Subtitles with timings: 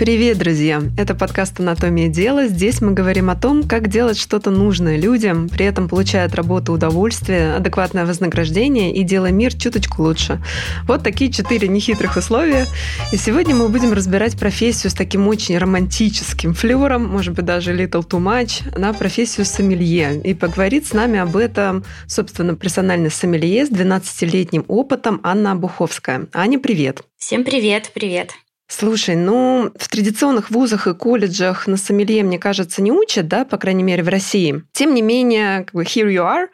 [0.00, 0.82] Привет, друзья!
[0.96, 2.46] Это подкаст «Анатомия дела».
[2.46, 6.72] Здесь мы говорим о том, как делать что-то нужное людям, при этом получая от работы
[6.72, 10.42] удовольствие, адекватное вознаграждение и делая мир чуточку лучше.
[10.86, 12.64] Вот такие четыре нехитрых условия.
[13.12, 18.02] И сегодня мы будем разбирать профессию с таким очень романтическим флером, может быть, даже little
[18.02, 20.18] too much, на профессию сомелье.
[20.24, 26.26] И поговорит с нами об этом, собственно, персональный сомелье с 12-летним опытом Анна Обуховская.
[26.32, 27.02] Аня, привет!
[27.18, 28.30] Всем привет, привет!
[28.70, 33.58] Слушай, ну, в традиционных вузах и колледжах на сомелье, мне кажется, не учат, да, по
[33.58, 34.62] крайней мере, в России.
[34.72, 36.46] Тем не менее, как бы, here you are,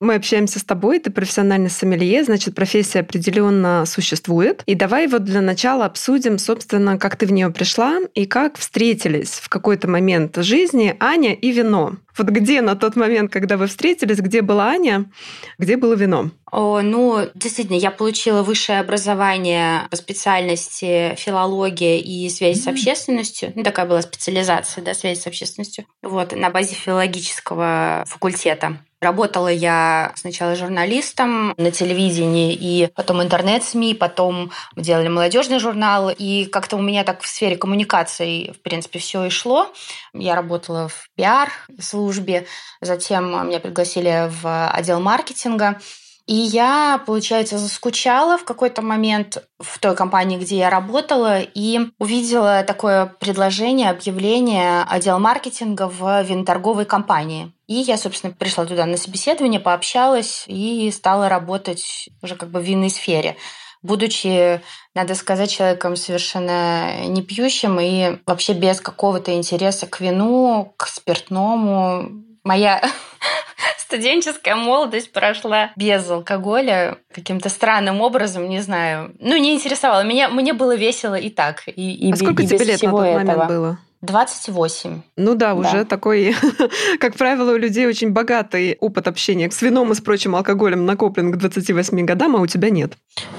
[0.00, 4.64] мы общаемся с тобой, ты профессиональный сомелье, значит, профессия определенно существует.
[4.66, 9.34] И давай вот для начала обсудим, собственно, как ты в нее пришла и как встретились
[9.34, 11.94] в какой-то момент жизни Аня и вино.
[12.18, 15.10] Вот где на тот момент, когда вы встретились, где была Аня,
[15.58, 16.30] где было вино?
[16.50, 21.14] О, ну, действительно, я получила высшее образование по специальности
[21.60, 22.62] филология и связь mm-hmm.
[22.62, 23.52] с общественностью.
[23.54, 25.84] Ну, такая была специализация, да, связь с общественностью.
[26.02, 28.78] Вот, на базе филологического факультета.
[29.00, 36.44] Работала я сначала журналистом на телевидении, и потом интернет-СМИ, потом мы делали молодежный журнал, и
[36.44, 39.72] как-то у меня так в сфере коммуникаций, в принципе, все и шло.
[40.12, 42.46] Я работала в пиар-службе,
[42.82, 45.80] затем меня пригласили в отдел маркетинга,
[46.26, 52.62] и я, получается, заскучала в какой-то момент в той компании, где я работала, и увидела
[52.62, 57.52] такое предложение, объявление отдел маркетинга в виноторговой компании.
[57.66, 62.64] И я, собственно, пришла туда на собеседование, пообщалась и стала работать уже как бы в
[62.64, 63.36] винной сфере
[63.82, 64.60] будучи,
[64.94, 72.10] надо сказать, человеком совершенно не пьющим и вообще без какого-то интереса к вину, к спиртному.
[72.44, 72.82] Моя
[73.90, 79.12] студенческая молодость прошла без алкоголя каким-то странным образом, не знаю.
[79.18, 80.04] Ну, не интересовало.
[80.04, 81.64] Меня, мне было весело и так.
[81.66, 83.18] И, и, а сколько и тебе лет на тот этого.
[83.18, 83.78] момент было?
[84.02, 85.02] 28.
[85.16, 85.84] Ну да, уже да.
[85.84, 86.34] такой,
[87.00, 91.32] как правило, у людей очень богатый опыт общения с вином и с прочим алкоголем накоплен
[91.32, 92.92] к 28 годам, а у тебя нет.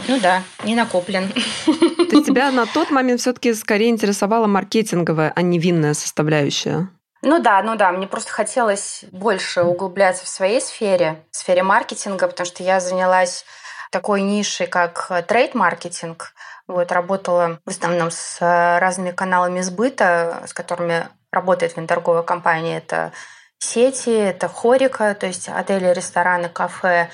[0.08, 1.30] Ну да, не накоплен.
[1.66, 6.90] То есть тебя на тот момент все-таки скорее интересовала маркетинговая, а не винная составляющая?
[7.22, 12.28] Ну да, ну да, мне просто хотелось больше углубляться в своей сфере, в сфере маркетинга,
[12.28, 13.46] потому что я занялась
[13.92, 16.34] такой нишей, как трейд-маркетинг.
[16.68, 22.78] Вот, работала в основном с разными каналами сбыта, с которыми работает винторговая компания.
[22.78, 23.12] Это
[23.60, 27.10] сети, это хорика, то есть отели, рестораны, кафе,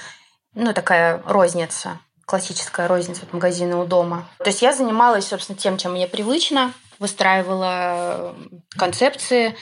[0.54, 4.28] ну, такая розница, классическая розница от магазина у дома.
[4.38, 8.36] То есть я занималась, собственно, тем, чем мне привычно, выстраивала
[8.78, 9.56] концепции,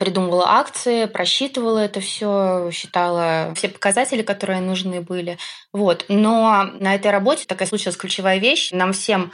[0.00, 5.36] придумывала акции, просчитывала это все, считала все показатели, которые нужны были.
[5.74, 6.06] Вот.
[6.08, 8.70] Но на этой работе такая случилась ключевая вещь.
[8.72, 9.30] Нам всем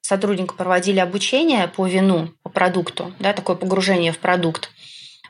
[0.00, 4.70] сотрудникам проводили обучение по вину, по продукту, да, такое погружение в продукт.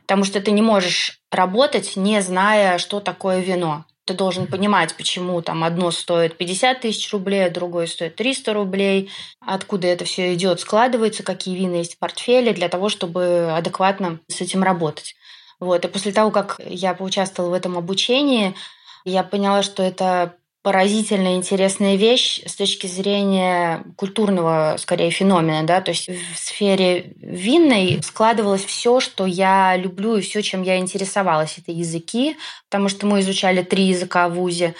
[0.02, 5.42] Потому что ты не можешь работать, не зная, что такое вино ты должен понимать, почему
[5.42, 10.60] там одно стоит 50 тысяч рублей, а другое стоит 300 рублей, откуда это все идет,
[10.60, 15.16] складывается, какие вины есть в портфеле, для того, чтобы адекватно с этим работать.
[15.58, 15.84] Вот.
[15.84, 18.54] И после того, как я поучаствовала в этом обучении,
[19.04, 25.62] я поняла, что это поразительно интересная вещь с точки зрения культурного, скорее, феномена.
[25.62, 25.80] Да?
[25.80, 31.56] То есть в сфере винной складывалось все, что я люблю и все, чем я интересовалась.
[31.58, 32.36] Это языки,
[32.68, 34.74] потому что мы изучали три языка в ВУЗе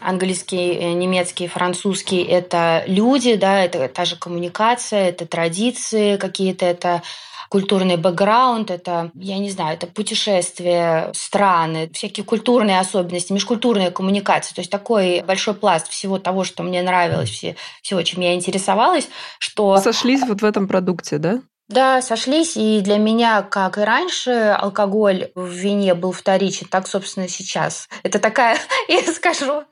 [0.00, 7.02] английский, э, немецкий, французский– это люди, да, это та же коммуникация, это традиции какие-то, это
[7.48, 14.54] культурный бэкграунд, это, я не знаю, это путешествия, страны, всякие культурные особенности, межкультурная коммуникация.
[14.54, 19.08] То есть такой большой пласт всего того, что мне нравилось, все, всего, чем я интересовалась,
[19.38, 19.76] что...
[19.78, 21.40] Сошлись вот в этом продукте, да?
[21.68, 22.56] Да, сошлись.
[22.56, 27.88] И для меня, как и раньше, алкоголь в вине был вторичен, так, собственно, сейчас.
[28.02, 28.58] Это такая,
[28.88, 29.64] я скажу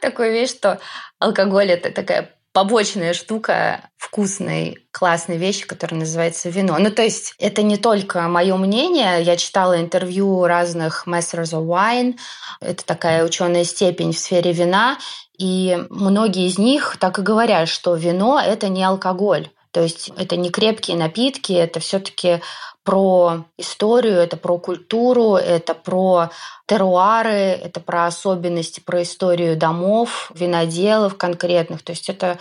[0.00, 0.80] такую вещь, что
[1.18, 6.76] алкоголь– это такая побочная штука вкусной, классной вещи, которая называется вино.
[6.78, 9.22] Ну, то есть это не только мое мнение.
[9.22, 12.18] Я читала интервью разных Masters of Wine.
[12.60, 14.98] Это такая ученая степень в сфере вина.
[15.38, 19.48] И многие из них так и говорят, что вино– это не алкоголь.
[19.72, 22.40] То есть это не крепкие напитки, это все-таки
[22.82, 26.30] про историю, это про культуру, это про
[26.66, 31.82] теруары, это про особенности, про историю домов, виноделов конкретных.
[31.82, 32.38] То есть это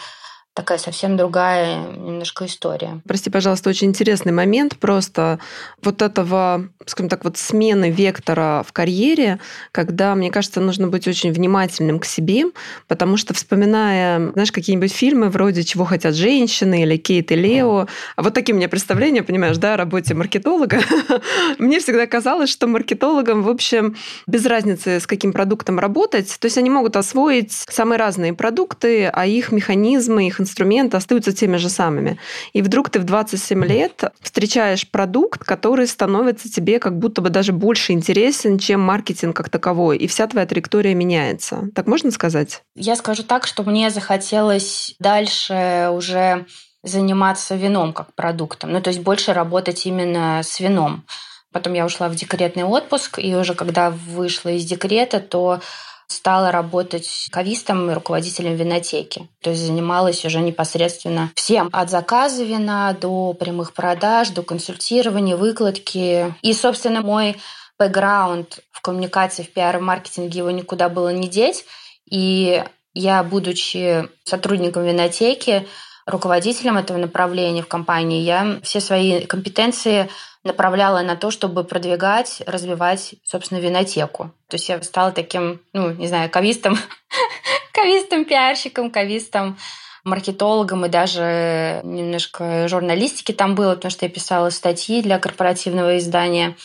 [0.59, 2.99] такая совсем другая немножко история.
[3.07, 4.75] Прости, пожалуйста, очень интересный момент.
[4.75, 5.39] Просто
[5.81, 9.39] вот этого, скажем так, вот смены вектора в карьере,
[9.71, 12.43] когда, мне кажется, нужно быть очень внимательным к себе,
[12.89, 18.21] потому что вспоминая, знаешь, какие-нибудь фильмы вроде «Чего хотят женщины» или «Кейт и Лео», а
[18.21, 20.81] вот такие у меня представления, понимаешь, да, о работе маркетолога,
[21.57, 23.95] мне всегда казалось, что маркетологам, в общем,
[24.27, 29.25] без разницы, с каким продуктом работать, то есть они могут освоить самые разные продукты, а
[29.25, 30.48] их механизмы, их инструменты
[30.97, 32.17] остаются теми же самыми.
[32.53, 37.53] И вдруг ты в 27 лет встречаешь продукт, который становится тебе как будто бы даже
[37.53, 41.69] больше интересен, чем маркетинг как таковой, и вся твоя траектория меняется.
[41.75, 42.61] Так можно сказать?
[42.75, 46.45] Я скажу так, что мне захотелось дальше уже
[46.83, 51.03] заниматься вином как продуктом, ну то есть больше работать именно с вином.
[51.51, 55.61] Потом я ушла в декретный отпуск, и уже когда вышла из декрета, то
[56.09, 59.29] стала работать кавистом и руководителем винотеки.
[59.41, 61.69] То есть занималась уже непосредственно всем.
[61.71, 66.33] От заказа вина до прямых продаж, до консультирования, выкладки.
[66.41, 67.37] И, собственно, мой
[67.77, 71.65] бэкграунд в коммуникации, в пиар и маркетинге его никуда было не деть.
[72.09, 72.63] И
[72.93, 75.67] я, будучи сотрудником винотеки,
[76.09, 80.09] руководителем этого направления в компании, я все свои компетенции
[80.43, 84.31] направляла на то, чтобы продвигать, развивать, собственно, винотеку.
[84.47, 86.77] То есть я стала таким, ну, не знаю, кавистом,
[87.73, 89.57] кавистом, пиарщиком, кавистом,
[90.03, 96.55] маркетологом и даже немножко журналистики там было, потому что я писала статьи для корпоративного издания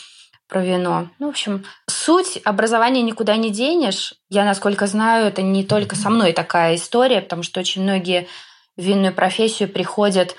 [0.47, 1.09] про вино.
[1.19, 4.13] Ну, в общем, суть образования никуда не денешь.
[4.29, 8.27] Я, насколько знаю, это не только со мной такая история, потому что очень многие
[8.77, 10.35] в винную профессию приходят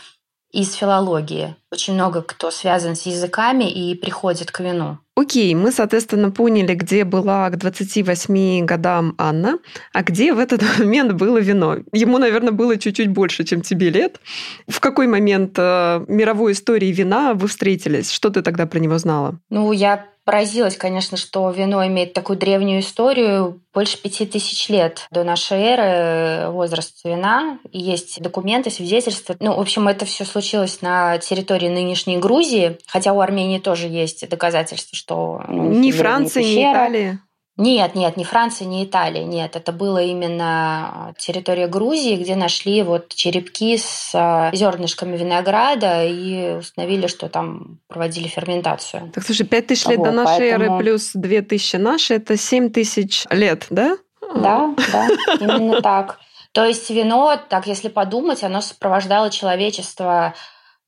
[0.53, 1.55] из филологии.
[1.71, 4.99] Очень много кто связан с языками и приходит к вину.
[5.15, 9.59] Окей, мы, соответственно, поняли, где была к 28 годам Анна,
[9.93, 11.79] а где в этот момент было вино.
[11.93, 14.21] Ему, наверное, было чуть-чуть больше, чем тебе лет.
[14.69, 18.11] В какой момент э, мировой истории вина вы встретились?
[18.11, 19.39] Что ты тогда про него знала?
[19.51, 25.23] Ну, я Поразилась, конечно, что вино имеет такую древнюю историю, больше пяти тысяч лет до
[25.23, 27.61] нашей эры возраст вина.
[27.71, 29.37] Есть документы, свидетельства.
[29.39, 34.29] Ну, в общем, это все случилось на территории нынешней Грузии, хотя у Армении тоже есть
[34.29, 35.45] доказательства, что...
[35.47, 37.21] Ну, ни Франции, ни Италии.
[37.59, 39.57] Нет, нет, не Франция, не Италия, нет.
[39.57, 47.07] Это было именно территория Грузии, где нашли вот черепки с а, зернышками винограда и установили,
[47.07, 49.11] что там проводили ферментацию.
[49.15, 50.65] Так, слушай, 5 тысяч лет вот, до нашей поэтому...
[50.65, 53.97] эры плюс 2 тысячи наши, это 7 тысяч лет, да?
[54.35, 55.09] Да, да,
[55.41, 56.19] именно так.
[56.53, 60.35] То есть вино, так если подумать, оно сопровождало человечество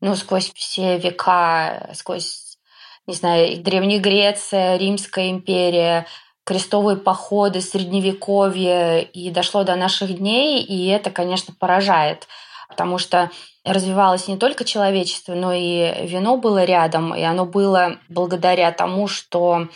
[0.03, 2.59] ну, сквозь все века, сквозь,
[3.07, 6.05] не знаю, Древняя Греция, Римская империя–
[6.49, 12.27] крестовые походы, средневековье, и дошло до наших дней, и это, конечно, поражает,
[12.71, 13.31] потому что
[13.67, 19.69] развивалось не только человечество, но и вино было рядом, и оно было благодаря тому, что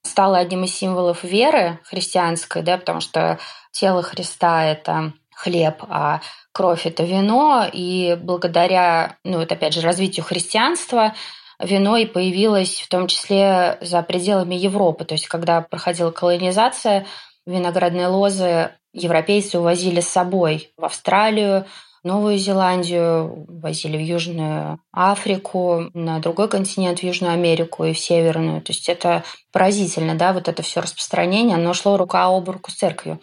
[0.00, 3.38] стало одним из символов веры христианской, да, потому что
[3.70, 6.22] тело Христа— это хлеб, а
[6.52, 11.12] кровь— это вино, и благодаря, ну, это опять же, развитию христианства—
[11.64, 15.04] вино и появилось в том числе за пределами Европы.
[15.04, 17.06] То есть, когда проходила колонизация,
[17.46, 21.66] виноградные лозы европейцы увозили с собой в Австралию,
[22.04, 28.60] Новую Зеландию, возили в Южную Африку, на другой континент, в Южную Америку и в Северную.
[28.60, 32.74] То есть это поразительно, да, вот это все распространение, оно шло рука об руку с
[32.74, 33.20] церковью.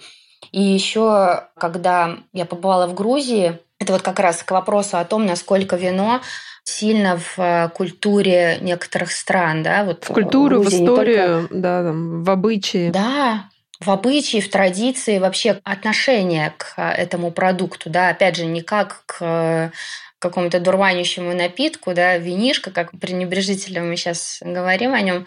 [0.52, 5.28] И еще, когда я побывала в Грузии, это вот как раз к вопросу о том,
[5.28, 6.22] насколько вино
[6.64, 11.56] сильно в э, культуре некоторых стран, да, вот в культуру, Грузия, в историю, только...
[11.56, 12.90] да, там, в обычаи.
[12.90, 13.50] Да,
[13.80, 19.04] в обычаи, в традиции, вообще отношение к э, этому продукту, да, опять же, не как
[19.08, 19.72] к э,
[20.20, 25.26] какому-то дурманящему напитку, да, винишка, как пренебрежительно мы сейчас говорим о нем,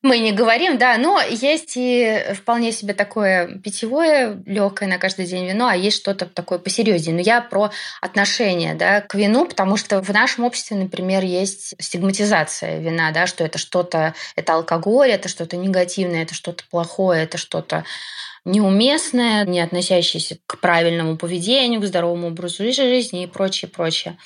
[0.00, 5.46] мы не говорим, да, но есть и вполне себе такое питьевое, легкое на каждый день
[5.46, 7.16] вино, а есть что-то такое посерьезнее.
[7.16, 12.78] Но я про отношение да, к вину, потому что в нашем обществе, например, есть стигматизация
[12.78, 17.84] вина, да, что это что-то, это алкоголь, это что-то негативное, это что-то плохое, это что-то
[18.44, 24.16] неуместное, не относящееся к правильному поведению, к здоровому образу жизни и прочее, прочее.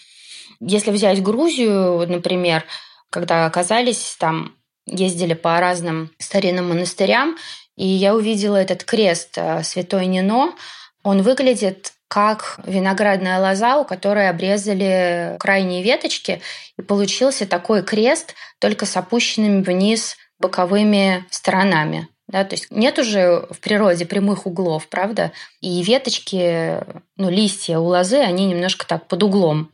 [0.61, 2.65] Если взять Грузию, например,
[3.09, 4.55] когда оказались там
[4.87, 7.37] ездили по разным старинным монастырям,
[7.77, 10.55] и я увидела этот крест э, Святой Нино.
[11.03, 16.43] Он выглядит как виноградная лоза, у которой обрезали крайние веточки,
[16.79, 22.09] и получился такой крест, только с опущенными вниз боковыми сторонами.
[22.29, 25.33] Да, то есть нет уже в природе прямых углов, правда?
[25.61, 26.79] И веточки,
[27.17, 29.71] ну, листья у лозы, они немножко так под углом.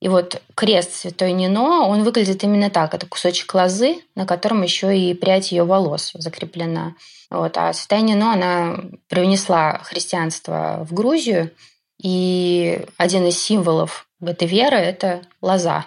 [0.00, 2.94] И вот крест Святой Нино, он выглядит именно так.
[2.94, 6.94] Это кусочек лозы, на котором еще и прядь ее волос закреплена.
[7.30, 7.56] Вот.
[7.58, 8.76] А Святая Нино, она
[9.08, 11.50] привнесла христианство в Грузию,
[12.02, 15.86] и один из символов этой веры– это лоза.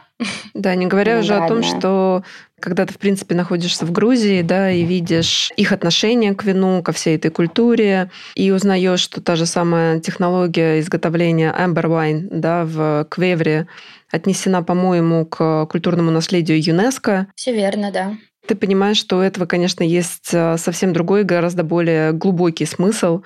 [0.54, 2.24] Да, не говоря уже о том, что
[2.60, 6.94] когда ты, в принципе, находишься в Грузии, да, и видишь их отношение к вину, ко
[6.94, 13.06] всей этой культуре, и узнаешь, что та же самая технология изготовления Amber Wine, да, в
[13.10, 13.68] Квевре
[14.12, 17.28] отнесена, по-моему, к культурному наследию ЮНЕСКо.
[17.36, 18.14] Все верно, да.
[18.48, 23.22] Ты понимаешь, что у этого, конечно, есть э, совсем другой, гораздо более глубокий смысл,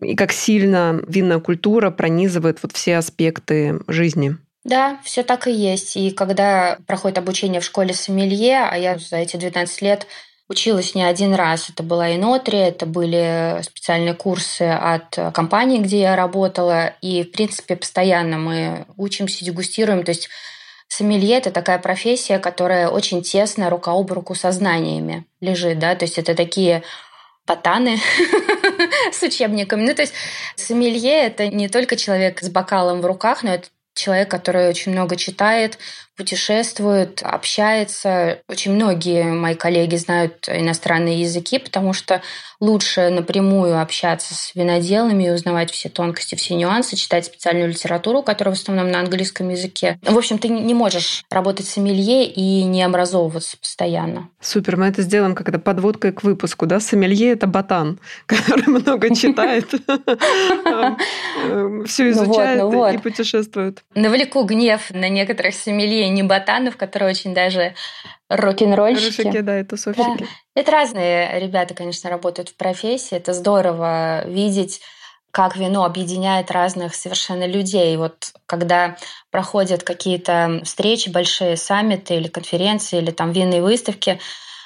[0.00, 4.36] и как сильно винная культура пронизывает вот все аспекты жизни.
[4.62, 5.96] Да, все так и есть.
[5.96, 10.06] И когда проходит обучение в школе сомелье, а я за эти 12 лет
[10.48, 11.70] училась не один раз.
[11.70, 16.92] Это была и Нотри, это были специальные курсы от компании, где я работала.
[17.00, 20.02] И, в принципе, постоянно мы учимся, дегустируем.
[20.02, 20.28] То есть
[20.90, 25.78] сомелье– это такая профессия, которая очень тесно рука об руку со знаниями лежит.
[25.78, 25.94] Да?
[25.94, 26.82] То есть это такие
[27.46, 27.98] ботаны
[29.12, 29.86] с учебниками.
[29.86, 30.14] Ну, то есть
[30.56, 35.16] сомелье– это не только человек с бокалом в руках, но это человек, который очень много
[35.16, 35.78] читает,
[36.20, 38.40] путешествует, общается.
[38.46, 42.20] Очень многие мои коллеги знают иностранные языки, потому что
[42.60, 48.54] лучше напрямую общаться с виноделами и узнавать все тонкости, все нюансы, читать специальную литературу, которая
[48.54, 49.98] в основном на английском языке.
[50.02, 54.28] В общем, ты не можешь работать с сомелье и не образовываться постоянно.
[54.42, 56.80] Супер, мы это сделаем как-то подводкой к выпуску, да?
[56.80, 59.70] Сомелье— это ботан, который много читает,
[61.86, 63.82] все ну изучает ну и путешествует.
[63.94, 67.74] Навлеку гнев на некоторых сомелье не ботанов, которые очень даже
[68.28, 69.22] рок-н-ролльщики.
[69.22, 70.18] Рушики, да, и тусовщики.
[70.18, 70.26] Да.
[70.54, 73.16] Это разные ребята, конечно, работают в профессии.
[73.16, 74.80] Это здорово видеть
[75.30, 77.96] как вино объединяет разных совершенно людей.
[77.96, 78.96] Вот когда
[79.30, 84.18] проходят какие-то встречи, большие саммиты или конференции, или там винные выставки,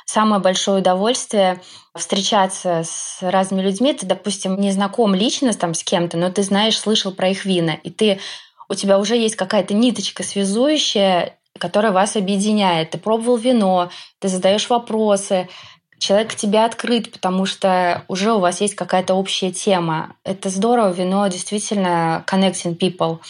[0.06, 1.60] самое большое удовольствие
[1.94, 3.92] встречаться с разными людьми.
[3.92, 7.74] Ты, допустим, не знаком лично там с кем-то, но ты знаешь, слышал про их вина,
[7.82, 8.20] и ты
[8.68, 12.90] у тебя уже есть какая-то ниточка связующая, которая вас объединяет.
[12.90, 15.48] Ты пробовал вино, ты задаешь вопросы,
[15.98, 20.16] человек к тебе открыт, потому что уже у вас есть какая-то общая тема.
[20.24, 23.20] Это здорово, вино действительно connecting people.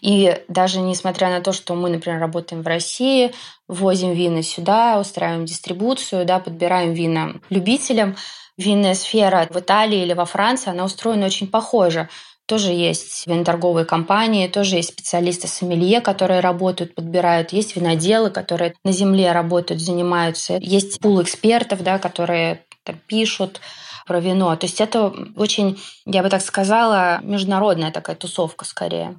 [0.00, 3.32] И даже несмотря на то, что мы, например, работаем в России,
[3.68, 8.16] возим вина сюда, устраиваем дистрибуцию, да, подбираем вина любителям,
[8.56, 12.08] винная сфера в Италии или во Франции, она устроена очень похоже
[12.52, 17.54] тоже есть виноторговые компании, тоже есть специалисты сомелье, которые работают, подбирают.
[17.54, 20.58] Есть виноделы, которые на земле работают, занимаются.
[20.60, 23.62] Есть пул экспертов, да, которые там, пишут
[24.06, 24.54] про вино.
[24.56, 29.16] То есть это очень, я бы так сказала, международная такая тусовка скорее.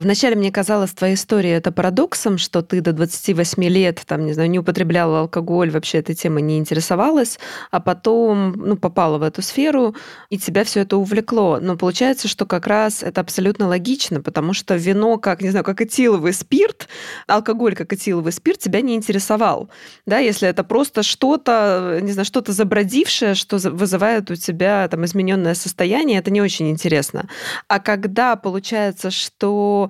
[0.00, 4.48] Вначале мне казалось, твоя история это парадоксом, что ты до 28 лет, там, не знаю,
[4.48, 7.38] не употребляла алкоголь, вообще этой темой не интересовалась,
[7.70, 9.94] а потом, ну, попала в эту сферу,
[10.30, 11.58] и тебя все это увлекло.
[11.60, 15.82] Но получается, что как раз это абсолютно логично, потому что вино, как, не знаю, как
[15.82, 16.88] этиловый спирт,
[17.26, 19.68] алкоголь, как этиловый спирт, тебя не интересовал.
[20.06, 25.54] Да, если это просто что-то, не знаю, что-то забродившее, что вызывает у тебя там измененное
[25.54, 27.28] состояние, это не очень интересно.
[27.68, 29.89] А когда получается, что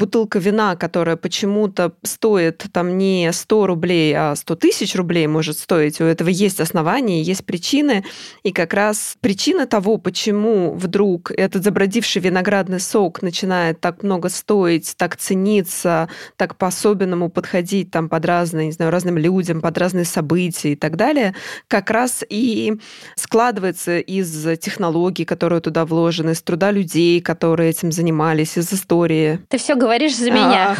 [0.00, 6.00] бутылка вина, которая почему-то стоит там не 100 рублей, а 100 тысяч рублей может стоить,
[6.00, 8.02] у этого есть основания, есть причины.
[8.42, 14.94] И как раз причина того, почему вдруг этот забродивший виноградный сок начинает так много стоить,
[14.96, 20.72] так цениться, так по-особенному подходить там под разные, не знаю, разным людям, под разные события
[20.72, 21.34] и так далее,
[21.68, 22.78] как раз и
[23.16, 29.40] складывается из технологий, которые туда вложены, из труда людей, которые этим занимались, из истории.
[29.48, 30.76] Ты все говоришь за меня.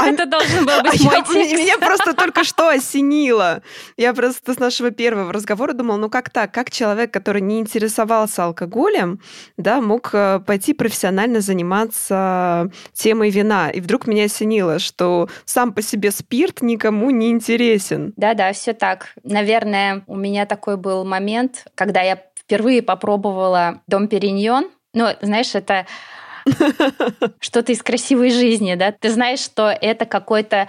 [0.00, 1.52] А, Это должен был быть а мой текст.
[1.52, 3.62] Меня просто только что осенило.
[3.96, 6.52] Я просто с нашего первого разговора думала, ну как так?
[6.52, 9.20] Как человек, который не интересовался алкоголем,
[9.56, 13.70] да, мог э, пойти профессионально заниматься темой вина?
[13.70, 18.12] И вдруг меня осенило, что сам по себе спирт никому не интересен.
[18.16, 19.14] Да-да, все так.
[19.22, 24.68] Наверное, у меня такой был момент, когда я впервые попробовала дом Периньон.
[24.94, 25.86] Ну, знаешь, это
[27.40, 30.68] что-то из красивой жизни, да, ты знаешь, что это какой-то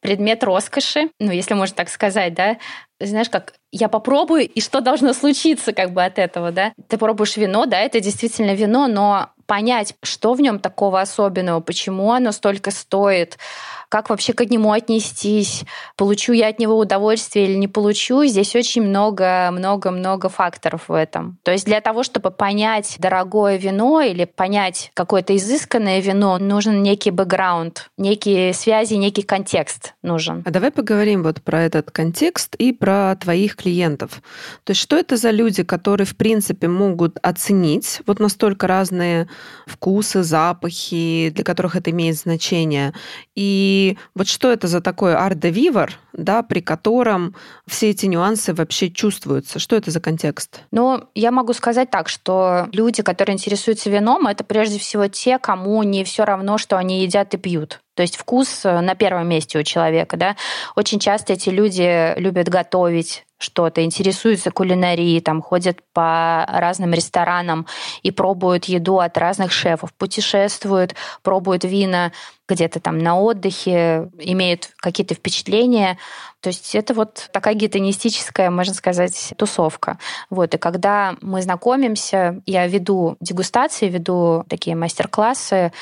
[0.00, 2.58] предмет роскоши, ну, если можно так сказать, да,
[3.00, 5.72] знаешь, как я попробую, и что должно случиться?
[5.72, 6.72] как бы от этого, да?
[6.88, 12.12] Ты пробуешь вино, да, это действительно вино, но понять, что в нем такого особенного, почему
[12.12, 13.38] оно столько стоит,
[13.92, 15.64] как вообще к нему отнестись,
[15.98, 18.24] получу я от него удовольствие или не получу.
[18.24, 21.36] Здесь очень много-много-много факторов в этом.
[21.42, 27.10] То есть для того, чтобы понять дорогое вино или понять какое-то изысканное вино, нужен некий
[27.10, 30.42] бэкграунд, некие связи, некий контекст нужен.
[30.46, 34.22] А давай поговорим вот про этот контекст и про твоих клиентов.
[34.64, 39.28] То есть что это за люди, которые, в принципе, могут оценить вот настолько разные
[39.66, 42.94] вкусы, запахи, для которых это имеет значение,
[43.34, 47.34] и вот что это за такой арт-де-вивер, да, при котором
[47.66, 49.58] все эти нюансы вообще чувствуются?
[49.58, 50.60] Что это за контекст?
[50.70, 55.82] Ну, я могу сказать так, что люди, которые интересуются вином, это прежде всего те, кому
[55.82, 57.80] не все равно, что они едят и пьют.
[57.94, 60.36] То есть вкус на первом месте у человека, да.
[60.76, 67.66] Очень часто эти люди любят готовить, что-то, интересуются кулинарией, там ходят по разным ресторанам
[68.02, 72.12] и пробуют еду от разных шефов, путешествуют, пробуют вина
[72.52, 75.98] где-то там на отдыхе, имеют какие-то впечатления.
[76.40, 79.98] То есть это вот такая гедонистическая, можно сказать, тусовка.
[80.28, 80.54] Вот.
[80.54, 85.72] И когда мы знакомимся, я веду дегустации, веду такие мастер-классы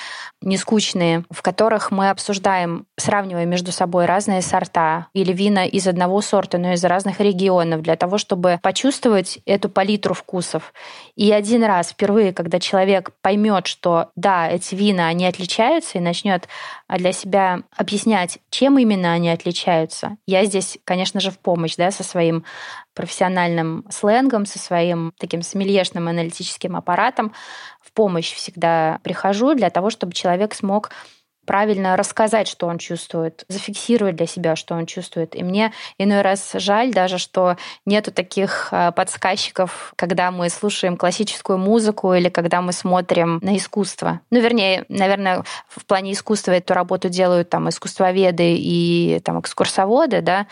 [0.43, 6.57] нескучные, в которых мы обсуждаем, сравнивая между собой разные сорта или вина из одного сорта,
[6.57, 10.73] но из разных регионов, для того, чтобы почувствовать эту палитру вкусов.
[11.15, 16.49] И один раз впервые, когда человек поймет, что да, эти вина, они отличаются, и начнет
[16.88, 22.02] для себя объяснять, чем именно они отличаются, я здесь, конечно же, в помощь да, со
[22.02, 22.45] своим
[22.95, 27.33] профессиональным сленгом, со своим таким смельешным аналитическим аппаратом.
[27.81, 30.90] В помощь всегда прихожу для того, чтобы человек смог
[31.50, 35.35] правильно рассказать, что он чувствует, зафиксировать для себя, что он чувствует.
[35.35, 41.59] И мне иной раз жаль даже, что нету таких э, подсказчиков, когда мы слушаем классическую
[41.59, 44.21] музыку или когда мы смотрим на искусство.
[44.30, 50.47] Ну, вернее, наверное, в плане искусства эту работу делают там искусствоведы и там экскурсоводы, да,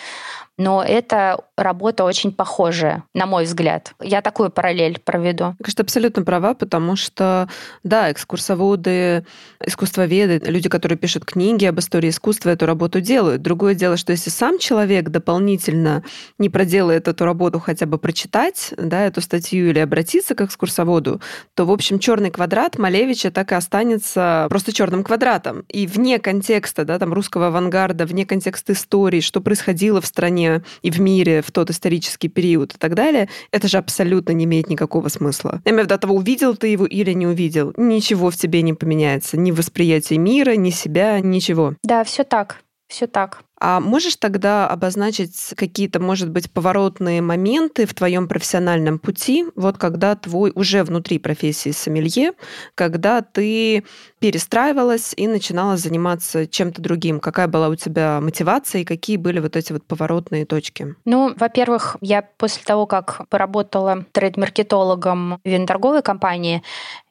[0.59, 3.95] но это работа очень похожая, на мой взгляд.
[4.03, 5.55] Я такую параллель проведу.
[5.63, 7.49] Кажется, абсолютно права, потому что,
[7.85, 9.25] да, экскурсоводы,
[9.65, 13.41] искусствоведы, люди, которые пишут книги об истории искусства, эту работу делают.
[13.41, 16.03] Другое дело, что если сам человек дополнительно
[16.39, 21.21] не проделает эту работу, хотя бы прочитать, да, эту статью или обратиться к экскурсоводу,
[21.55, 25.65] то, в общем, черный квадрат Малевича так и останется просто черным квадратом.
[25.69, 30.48] И вне контекста, да, там, русского авангарда, вне контекста истории, что происходило в стране,
[30.83, 34.69] и в мире в тот исторический период и так далее, это же абсолютно не имеет
[34.69, 35.61] никакого смысла.
[35.65, 37.73] Я имею в виду того, увидел ты его или не увидел.
[37.77, 39.37] Ничего в тебе не поменяется.
[39.37, 41.75] Ни восприятие мира, ни себя, ничего.
[41.83, 42.63] Да, все так.
[42.89, 43.43] Все так.
[43.61, 50.15] А можешь тогда обозначить какие-то, может быть, поворотные моменты в твоем профессиональном пути, вот когда
[50.15, 52.33] твой уже внутри профессии сомелье,
[52.75, 53.85] когда ты
[54.21, 57.21] перестраивалась и начинала заниматься чем-то другим?
[57.21, 60.95] Какая была у тебя мотивация и какие были вот эти вот поворотные точки?
[61.05, 66.63] Ну, во-первых, я после того, как поработала трейд-маркетологом в виноторговой компании,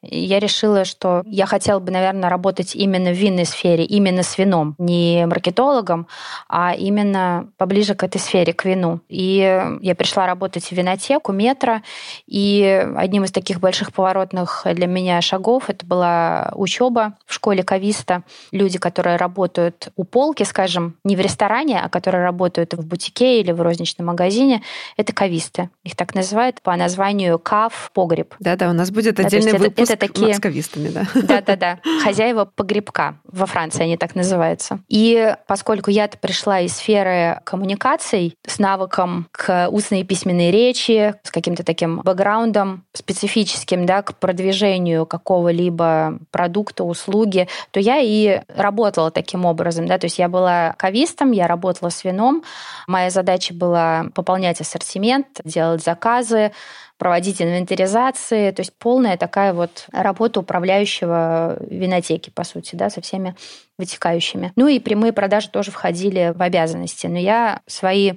[0.02, 4.74] я решила, что я хотела бы, наверное, работать именно в винной сфере, именно с вином,
[4.78, 6.06] не маркетологом,
[6.48, 9.00] а именно поближе к этой сфере, к вину.
[9.08, 9.38] И
[9.80, 11.80] я пришла работать в винотеку, метро,
[12.26, 18.22] и одним из таких больших поворотных для меня шагов это была учеба в школе Кависта.
[18.52, 23.52] Люди, которые работают у полки, скажем, не в ресторане, а которые работают в бутике или
[23.52, 24.62] в розничном магазине,
[24.96, 25.70] это кависты.
[25.84, 28.34] Их так называют по названию кав погреб.
[28.40, 30.34] Да-да, у нас будет отдельный да, выпуск это, это такие...
[30.34, 31.06] с кавистами, да.
[31.14, 31.78] Да-да-да.
[32.04, 33.16] Хозяева погребка.
[33.24, 34.80] Во Франции они так называются.
[34.88, 41.30] И поскольку я-то пришла из сферы коммуникаций с навыком к устной и письменной речи, с
[41.30, 49.46] каким-то таким бэкграундом специфическим, да, к продвижению какого-либо продукта, услуги, то я и работала таким
[49.46, 52.42] образом, да, то есть я была кавистом, я работала с вином,
[52.86, 56.52] моя задача была пополнять ассортимент, делать заказы,
[56.98, 63.36] проводить инвентаризации, то есть полная такая вот работа управляющего винотеки, по сути, да, со всеми
[63.78, 64.52] вытекающими.
[64.56, 67.06] Ну и прямые продажи тоже входили в обязанности.
[67.06, 68.14] Но я свои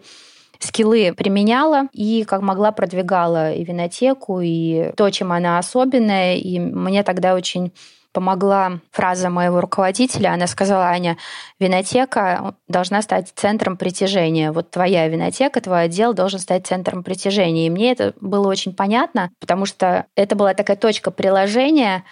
[0.59, 6.35] скиллы применяла и как могла продвигала и винотеку, и то, чем она особенная.
[6.35, 7.71] И мне тогда очень
[8.11, 10.33] помогла фраза моего руководителя.
[10.33, 11.17] Она сказала, Аня,
[11.59, 14.51] винотека должна стать центром притяжения.
[14.51, 17.67] Вот твоя винотека, твой отдел должен стать центром притяжения.
[17.67, 22.03] И мне это было очень понятно, потому что это была такая точка приложения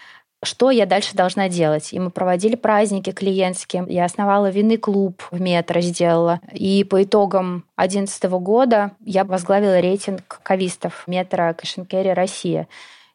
[0.43, 1.91] что я дальше должна делать.
[1.93, 3.85] И мы проводили праздники клиентские.
[3.89, 6.39] Я основала винный клуб в метро, сделала.
[6.53, 12.67] И по итогам 2011 года я возглавила рейтинг кавистов Metro Cash & Carry Россия.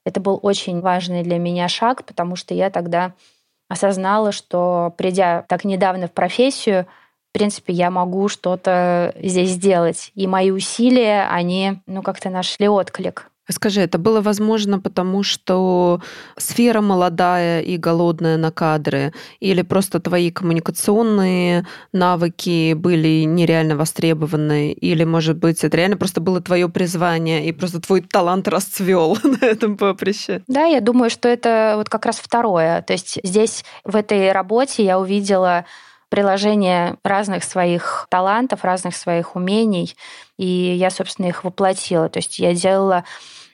[0.05, 3.15] Это был очень важный для меня шаг, потому что я тогда
[3.69, 6.87] осознала, что придя так недавно в профессию,
[7.31, 10.13] в принципе, я могу что-то здесь сделать.
[10.15, 13.31] И мои усилия, они, ну, как-то нашли отклик.
[13.51, 16.01] Скажи, это было возможно потому, что
[16.39, 25.05] сфера молодая и голодная на кадры, или просто твои коммуникационные навыки были нереально востребованы, или,
[25.05, 29.77] может быть, это реально просто было твое призвание, и просто твой талант расцвел на этом
[29.77, 30.43] поприще?
[30.47, 32.81] Да, я думаю, что это вот как раз второе.
[32.83, 35.67] То есть здесь, в этой работе я увидела
[36.15, 39.97] приложение разных своих талантов, разных своих умений,
[40.39, 42.09] и я, собственно, их воплотила.
[42.09, 43.03] То есть я делала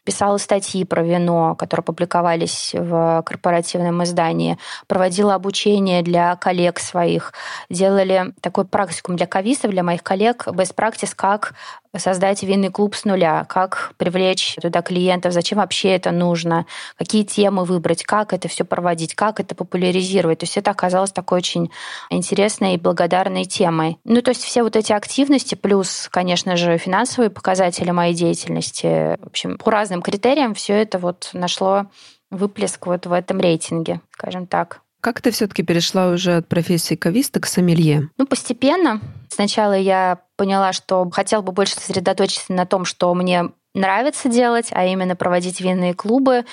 [0.05, 7.33] писала статьи про вино, которые публиковались в корпоративном издании, проводила обучение для коллег своих,
[7.70, 11.55] делали такой практикум для кавистов, для моих коллег, best practice, как
[11.96, 17.64] создать винный клуб с нуля, как привлечь туда клиентов, зачем вообще это нужно, какие темы
[17.64, 20.38] выбрать, как это все проводить, как это популяризировать.
[20.38, 21.70] То есть это оказалось такой очень
[22.11, 23.98] интересной и благодарной темой.
[24.05, 29.26] Ну, то есть все вот эти активности, плюс, конечно же, финансовые показатели моей деятельности, в
[29.26, 31.87] общем, по разным критериям все это вот нашло
[32.31, 34.83] выплеск вот в этом рейтинге, скажем так.
[35.01, 38.11] Как ты все-таки перешла уже от профессии кависта к сомелье?
[38.19, 39.01] Ну, постепенно.
[39.29, 44.85] Сначала я поняла, что хотела бы больше сосредоточиться на том, что мне нравится делать, а
[44.85, 46.45] именно проводить винные клубы.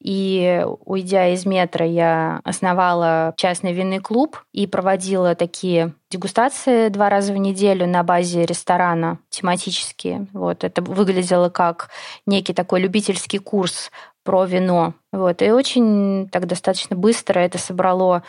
[0.00, 7.34] И уйдя из метра, я основала частный винный клуб и проводила такие дегустации два раза
[7.34, 10.26] в неделю на базе ресторана тематические.
[10.32, 11.90] Вот это выглядело как
[12.24, 13.90] некий такой любительский курс
[14.30, 14.94] про вино.
[15.10, 15.42] Вот.
[15.42, 18.22] И очень так достаточно быстро это собрало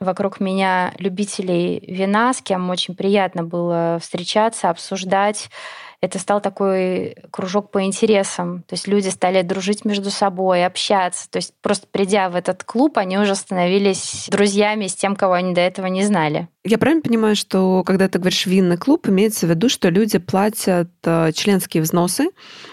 [0.00, 5.50] вокруг меня любителей вина, с кем очень приятно было встречаться, обсуждать
[6.04, 8.62] это стал такой кружок по интересам.
[8.68, 11.30] То есть люди стали дружить между собой, общаться.
[11.30, 15.54] То есть просто придя в этот клуб, они уже становились друзьями с тем, кого они
[15.54, 16.48] до этого не знали.
[16.64, 20.90] Я правильно понимаю, что когда ты говоришь винный клуб, имеется в виду, что люди платят
[21.04, 22.30] э, членские взносы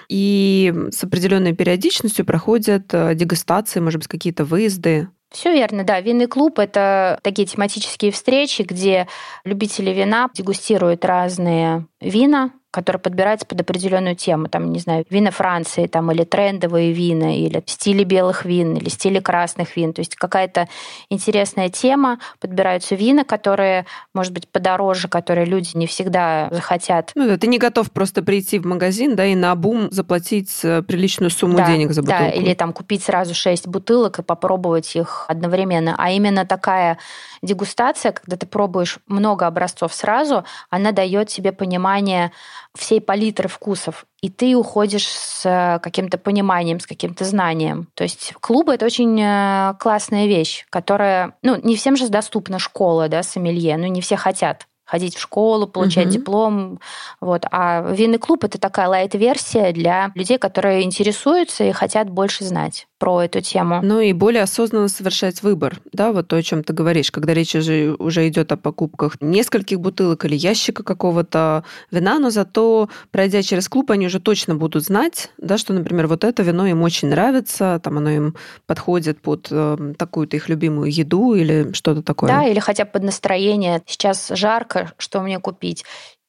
[0.07, 5.09] и с определенной периодичностью проходят э, дегустации, может быть, какие-то выезды?
[5.31, 6.01] Все верно, да.
[6.01, 9.07] Винный клуб— это такие тематические встречи, где
[9.45, 14.47] любители вина дегустируют разные вина, который подбирается под определенную тему.
[14.47, 19.19] Там, не знаю, вина Франции там, или трендовые вина, или стили белых вин, или стили
[19.19, 19.93] красных вин.
[19.93, 20.67] То есть какая-то
[21.09, 22.19] интересная тема.
[22.39, 27.11] Подбираются вина, которые, может быть, подороже, которые люди не всегда захотят.
[27.15, 30.81] Ну да, ты не готов просто прийти в магазин, да, и на бум заплатить э,
[30.81, 32.23] приличную сумму да, денег за бутылку.
[32.23, 35.95] Да, или там купить сразу шесть бутылок и попробовать их одновременно.
[35.97, 36.97] А именно такая
[37.41, 42.31] дегустация, когда ты пробуешь много образцов сразу, она дает тебе понимание
[42.77, 47.87] всей палитры вкусов, и ты уходишь с э, каким-то пониманием, с каким-то знанием.
[47.95, 51.35] То есть клубы— это очень э, классная вещь, которая...
[51.41, 55.67] Ну, не всем же доступна школа, да, сомелье, ну, не все хотят ходить в школу,
[55.67, 56.13] получать угу.
[56.13, 56.79] диплом.
[57.21, 57.45] Вот.
[57.49, 63.23] А винный клуб это такая лайт-версия для людей, которые интересуются и хотят больше знать про
[63.23, 63.79] эту тему.
[63.81, 67.55] Ну и более осознанно совершать выбор, да, вот то, о чем ты говоришь, когда речь
[67.55, 73.69] уже, уже идет о покупках нескольких бутылок или ящика какого-то вина, но зато, пройдя через
[73.69, 77.81] клуб, они уже точно будут знать, да, что, например, вот это вино им очень нравится,
[77.83, 78.35] там оно им
[78.67, 82.29] подходит под э, такую-то их любимую еду или что-то такое.
[82.29, 83.81] Да, или хотя бы под настроение.
[83.87, 85.85] Сейчас жарко, что мне купить?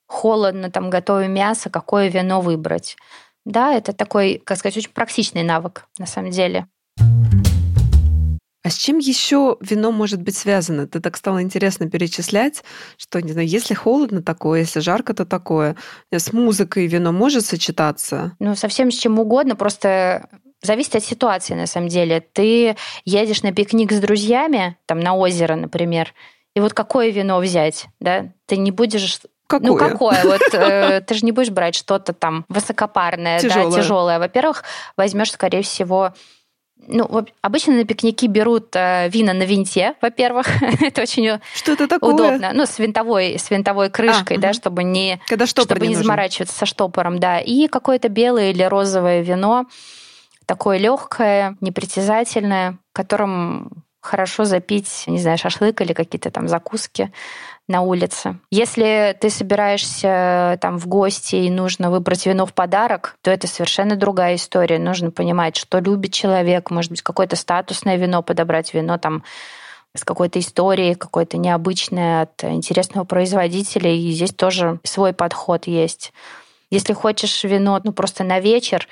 [0.07, 2.97] Холодно, там готовим мясо, какое вино выбрать?
[3.45, 6.67] Да, это такой, как сказать, очень практичный навык на самом деле.
[8.65, 10.87] А с чем еще вино может быть связано?
[10.87, 12.63] Ты так стало интересно перечислять,
[12.97, 15.75] что, не знаю, если холодно такое, если жарко, то такое.
[16.13, 18.37] С музыкой вино может сочетаться?
[18.39, 20.29] Ну, совсем с чем угодно, просто
[20.63, 22.21] зависит от ситуации, на самом деле.
[22.21, 26.15] Ты едешь на пикник с друзьями, там, на озеро, например,
[26.55, 28.27] и вот какое вино взять, да?
[28.47, 29.71] Ты не будешь Какое?
[29.71, 30.19] Ну, какое?
[30.25, 33.71] Вот э, ты же не будешь брать что-то там высокопарное, тяжелое.
[33.71, 34.19] да, тяжелое.
[34.19, 34.65] Во-первых,
[34.97, 36.15] возьмешь, скорее всего,
[36.87, 40.47] ну, обычно на пикники берут э, вина на винте, во-первых.
[40.81, 42.15] это очень Что это такое?
[42.15, 42.53] удобно.
[42.55, 44.55] Ну, с винтовой, с винтовой крышкой, а, да, угу.
[44.55, 47.39] чтобы не, Когда чтобы не, не заморачиваться со штопором, да.
[47.39, 49.67] И какое-то белое или розовое вино,
[50.47, 57.13] такое легкое, непритязательное, которым хорошо запить, не знаю, шашлык или какие-то там закуски
[57.69, 58.39] на улице.
[58.51, 63.95] Если ты собираешься там в гости и нужно выбрать вино в подарок, то это совершенно
[63.95, 64.79] другая история.
[64.79, 69.23] Нужно понимать, что любит человек, может быть, какое-то статусное вино подобрать, вино там
[69.95, 73.95] с какой-то историей, какой-то необычной от интересного производителя.
[73.95, 76.13] И здесь тоже свой подход есть.
[76.71, 78.89] Если хочешь вино ну, просто на вечер,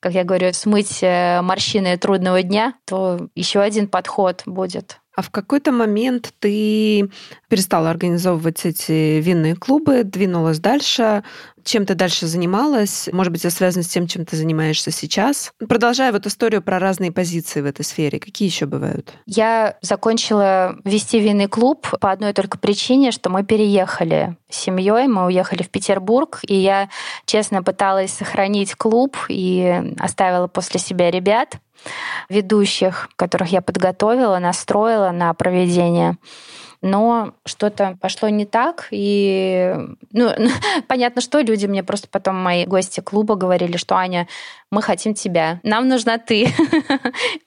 [0.00, 4.99] как я говорю, смыть э, морщины трудного дня, то еще один подход будет.
[5.20, 7.10] А в какой-то момент ты
[7.50, 11.24] перестала организовывать эти винные клубы, двинулась дальше.
[11.62, 13.06] Чем ты дальше занималась?
[13.12, 15.52] Может быть, это связано с тем, чем ты занимаешься сейчас?
[15.58, 19.12] Продолжая вот историю про разные позиции в этой сфере, какие еще бывают?
[19.26, 25.26] Я закончила вести винный клуб по одной только причине, что мы переехали с семьей, мы
[25.26, 26.88] уехали в Петербург, и я
[27.26, 31.58] честно пыталась сохранить клуб и оставила после себя ребят
[32.28, 36.16] ведущих, которых я подготовила, настроила на проведение
[36.82, 39.74] но что-то пошло не так, и
[40.12, 40.30] ну,
[40.88, 44.28] понятно, что люди мне просто потом мои гости клуба говорили, что Аня,
[44.70, 46.48] мы хотим тебя, нам нужна ты.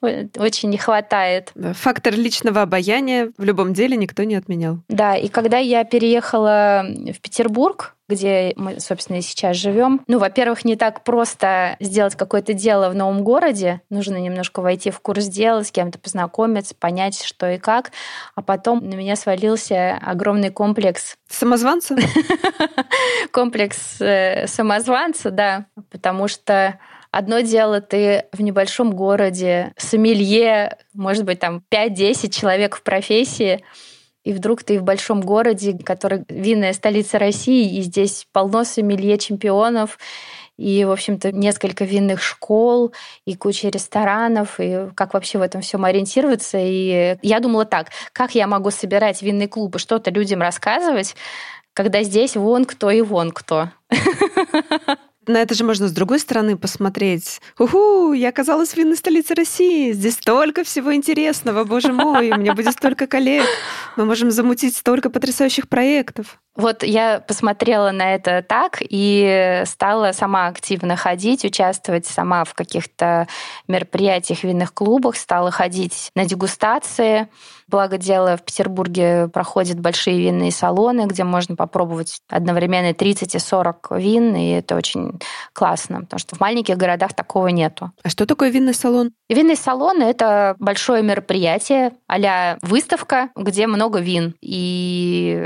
[0.00, 1.52] Очень не хватает.
[1.54, 4.78] Фактор личного обаяния в любом деле никто не отменял.
[4.88, 10.02] Да, и когда я переехала в Петербург, где мы, собственно, и сейчас живем.
[10.06, 13.80] Ну, во-первых, не так просто сделать какое-то дело в новом городе.
[13.90, 17.92] Нужно немножко войти в курс дела, с кем-то познакомиться, понять, что и как.
[18.34, 21.16] А потом на меня свалился огромный комплекс...
[21.28, 21.96] Самозванца?
[23.32, 25.66] Комплекс э, самозванца, да.
[25.90, 26.78] Потому что
[27.16, 33.64] Одно дело, ты в небольшом городе, сомелье, может быть, там 5-10 человек в профессии,
[34.24, 39.98] и вдруг ты в большом городе, который винная столица России, и здесь полно сомелье чемпионов,
[40.56, 42.92] и, в общем-то, несколько винных школ,
[43.26, 46.58] и куча ресторанов, и как вообще в этом всем ориентироваться.
[46.60, 51.16] И я думала так, как я могу собирать винный клуб и что-то людям рассказывать,
[51.72, 53.70] когда здесь вон кто и вон кто.
[55.28, 57.40] на это же можно с другой стороны посмотреть.
[57.58, 59.92] Уху, я оказалась в винной столице России.
[59.92, 63.46] Здесь столько всего интересного, боже мой, у меня будет столько коллег.
[63.96, 66.40] Мы можем замутить столько потрясающих проектов.
[66.56, 73.26] Вот я посмотрела на это так и стала сама активно ходить, участвовать сама в каких-то
[73.66, 77.28] мероприятиях, винных клубах, стала ходить на дегустации.
[77.66, 83.88] Благо дело, в Петербурге проходят большие винные салоны, где можно попробовать одновременно 30 и 40
[83.92, 85.18] вин, и это очень
[85.52, 87.90] классно, потому что в маленьких городах такого нету.
[88.02, 89.12] А что такое винный салон?
[89.28, 94.34] Винный салон— это большое мероприятие а выставка, где много вин.
[94.40, 95.42] И...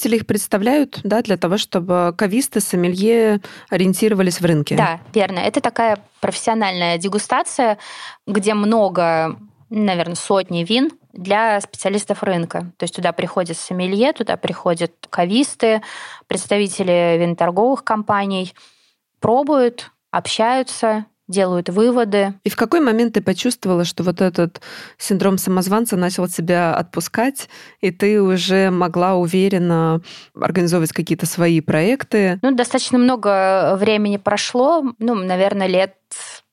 [0.00, 4.74] Производители их представляют да, для того, чтобы кависты, сомелье ориентировались в рынке.
[4.74, 5.40] Да, верно.
[5.40, 7.76] Это такая профессиональная дегустация,
[8.26, 9.36] где много
[9.68, 12.72] наверное, сотни вин для специалистов рынка.
[12.78, 15.82] То есть туда приходят сомелье, туда приходят кависты,
[16.26, 18.54] представители виноторговых компаний,
[19.20, 22.34] пробуют, общаются, делают выводы.
[22.44, 24.60] И в какой момент ты почувствовала, что вот этот
[24.98, 27.48] синдром самозванца начал тебя отпускать,
[27.80, 30.02] и ты уже могла уверенно
[30.38, 32.38] организовывать какие-то свои проекты?
[32.42, 35.94] Ну, достаточно много времени прошло, ну, наверное, лет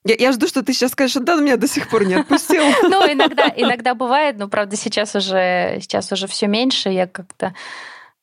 [0.04, 2.62] я, я жду, что ты сейчас скажешь, да, меня до сих пор не отпустил.
[2.82, 6.88] Ну, иногда, иногда бывает, но, правда, сейчас уже, сейчас уже все меньше.
[6.88, 7.54] Я как-то,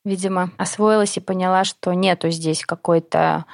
[0.03, 3.45] видимо, освоилась и поняла, что нету здесь какой-то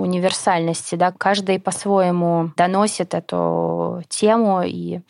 [0.00, 5.00] универсальности, да, каждый по-своему доносит эту тему, и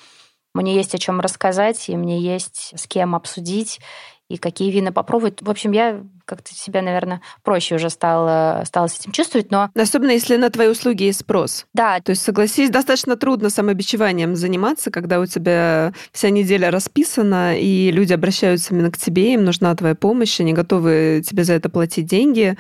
[0.55, 3.81] мне есть о чем рассказать, и мне есть с кем обсудить,
[4.29, 5.43] и какие вина попробовать.
[5.43, 9.71] В общем, я как-то себя, наверное, проще уже стала, стала с этим чувствовать, но...
[9.75, 11.67] Особенно если на твои услуги есть спрос.
[11.75, 12.01] Да.
[12.01, 18.13] То есть, согласись, достаточно трудно самобичеванием заниматься, когда у тебя вся неделя расписана, и люди
[18.13, 22.57] обращаются именно к тебе, им нужна твоя помощь, они готовы тебе за это платить деньги.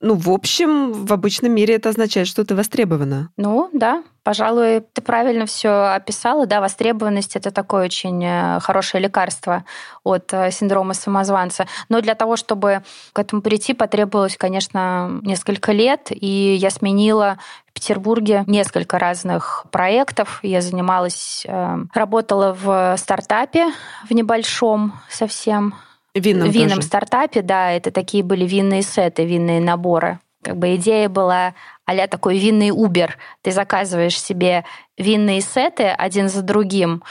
[0.00, 3.30] Ну, в общем, в обычном мире это означает, что ты востребована.
[3.38, 6.46] Ну, да, пожалуй, ты правильно все описала.
[6.46, 9.64] Да, востребованность это такое очень э, хорошее лекарство
[10.04, 11.66] от э, синдрома самозванца.
[11.88, 17.72] Но для того, чтобы к этому прийти, потребовалось, конечно, несколько лет, и я сменила в
[17.72, 20.40] Петербурге несколько разных проектов.
[20.42, 23.72] Я занималась, э, работала в стартапе
[24.08, 25.74] в небольшом совсем
[26.14, 30.18] Винном, винном стартапе, да, это такие были винные сеты, винные наборы.
[30.42, 31.54] Как бы идея была
[31.86, 33.10] а такой винный Uber.
[33.42, 34.64] Ты заказываешь себе
[34.98, 37.02] винные сеты один за другим,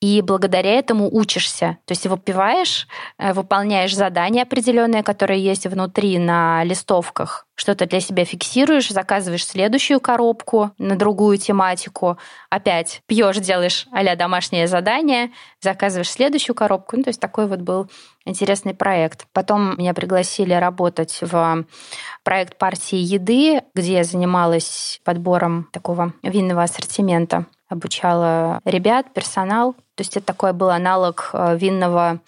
[0.00, 1.78] и благодаря этому учишься.
[1.84, 8.24] То есть выпиваешь, э, выполняешь задания определенные, которые есть внутри на листовках, что-то для себя
[8.24, 12.16] фиксируешь, заказываешь следующую коробку на другую тематику,
[12.48, 16.96] опять пьешь, делаешь а домашнее задание, заказываешь следующую коробку.
[16.96, 17.90] Ну, то есть такой вот был
[18.24, 19.26] интересный проект.
[19.32, 21.66] Потом меня пригласили работать в
[22.24, 29.74] проект партии еды, где я занималась подбором такого винного ассортимента обучала ребят, персонал.
[30.00, 32.20] То есть это такой был аналог э, винного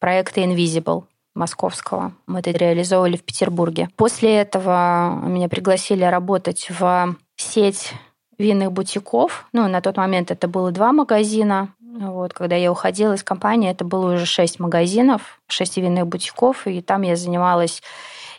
[0.00, 1.04] проекта Invisible
[1.36, 2.12] московского.
[2.26, 3.88] Мы это реализовывали в Петербурге.
[3.94, 7.92] После этого меня пригласили работать в сеть
[8.36, 9.46] винных бутиков.
[9.52, 11.72] Ну, на тот момент это было два магазина.
[11.78, 16.82] Вот, когда я уходила из компании, это было уже шесть магазинов, шесть винных бутиков, и
[16.82, 17.80] там я занималась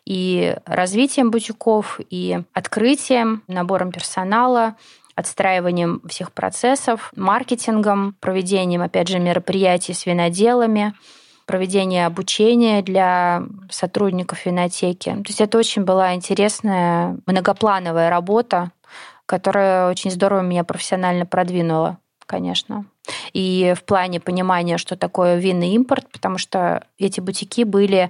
[0.06, 4.76] и развитием бутиков, и открытием, набором персонала,
[5.16, 10.94] отстраиванием всех процессов, маркетингом, проведением, опять же, мероприятий с виноделами,
[11.46, 15.10] проведение обучения для сотрудников винотеки.
[15.10, 18.72] То есть это очень была интересная многоплановая работа,
[19.26, 22.86] которая очень здорово меня профессионально продвинула, конечно.
[23.34, 28.10] И в плане понимания, что такое винный импорт, потому что эти бутики были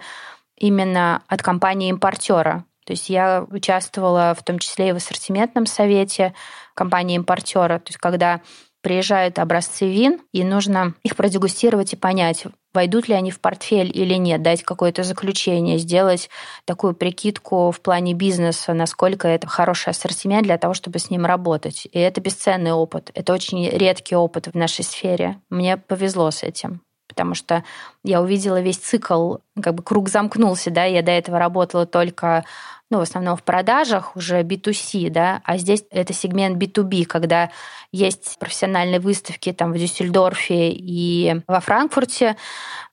[0.57, 2.65] именно от компании-импортера.
[2.85, 6.33] То есть я участвовала в том числе и в ассортиментном совете
[6.73, 7.79] компании-импортера.
[7.79, 8.41] То есть когда
[8.81, 14.15] приезжают образцы вин, и нужно их продегустировать и понять, войдут ли они в портфель или
[14.15, 16.29] нет, дать какое-то заключение, сделать
[16.65, 21.87] такую прикидку в плане бизнеса, насколько это хороший ассортимент для того, чтобы с ним работать.
[21.91, 23.11] И это бесценный опыт.
[23.13, 25.39] Это очень редкий опыт в нашей сфере.
[25.49, 26.81] Мне повезло с этим
[27.11, 27.65] потому что
[28.03, 32.45] я увидела весь цикл, как бы круг замкнулся, да, я до этого работала только
[32.91, 37.49] ну, в основном в продажах, уже B2C, да, а здесь это сегмент B2B, когда
[37.93, 42.35] есть профессиональные выставки там в Дюссельдорфе и во Франкфурте,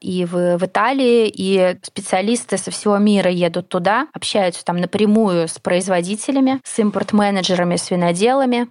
[0.01, 5.59] и в, в Италии, и специалисты со всего мира едут туда, общаются там напрямую с
[5.59, 8.69] производителями, с импорт-менеджерами, с виноделами.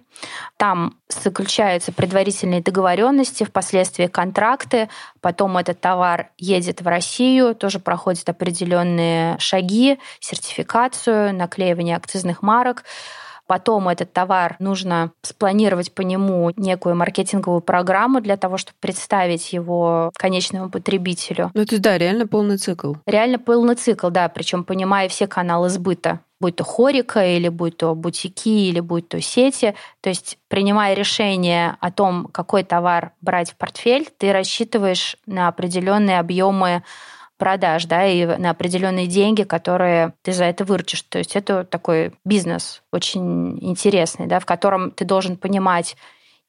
[0.56, 4.88] Там заключаются предварительные договоренности, впоследствии контракты,
[5.20, 12.84] потом этот товар едет в Россию, тоже проходит определенные шаги, сертификацию, наклеивание акцизных марок.
[13.48, 20.12] Потом этот товар нужно спланировать по нему некую маркетинговую программу для того, чтобы представить его
[20.18, 21.50] конечному потребителю.
[21.54, 22.94] Ну, то есть, да, реально полный цикл.
[23.06, 27.94] Реально полный цикл, да, причем понимая все каналы сбыта будь то хорика, или будь то
[27.94, 29.74] бутики, или будь то сети.
[30.00, 36.20] То есть, принимая решение о том, какой товар брать в портфель, ты рассчитываешь на определенные
[36.20, 36.84] объемы
[37.38, 41.02] продаж, да, и на определенные деньги, которые ты за это выручишь.
[41.02, 45.96] То есть это такой бизнес очень интересный, да, в котором ты должен понимать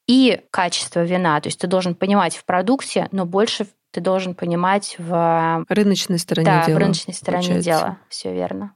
[0.08, 4.96] и качество вина, то есть ты должен понимать в продукте, но больше ты должен понимать
[4.98, 6.76] в рыночной стороне да, дела.
[6.76, 7.72] в рыночной стороне получается.
[7.72, 7.98] дела.
[8.10, 8.74] Все верно.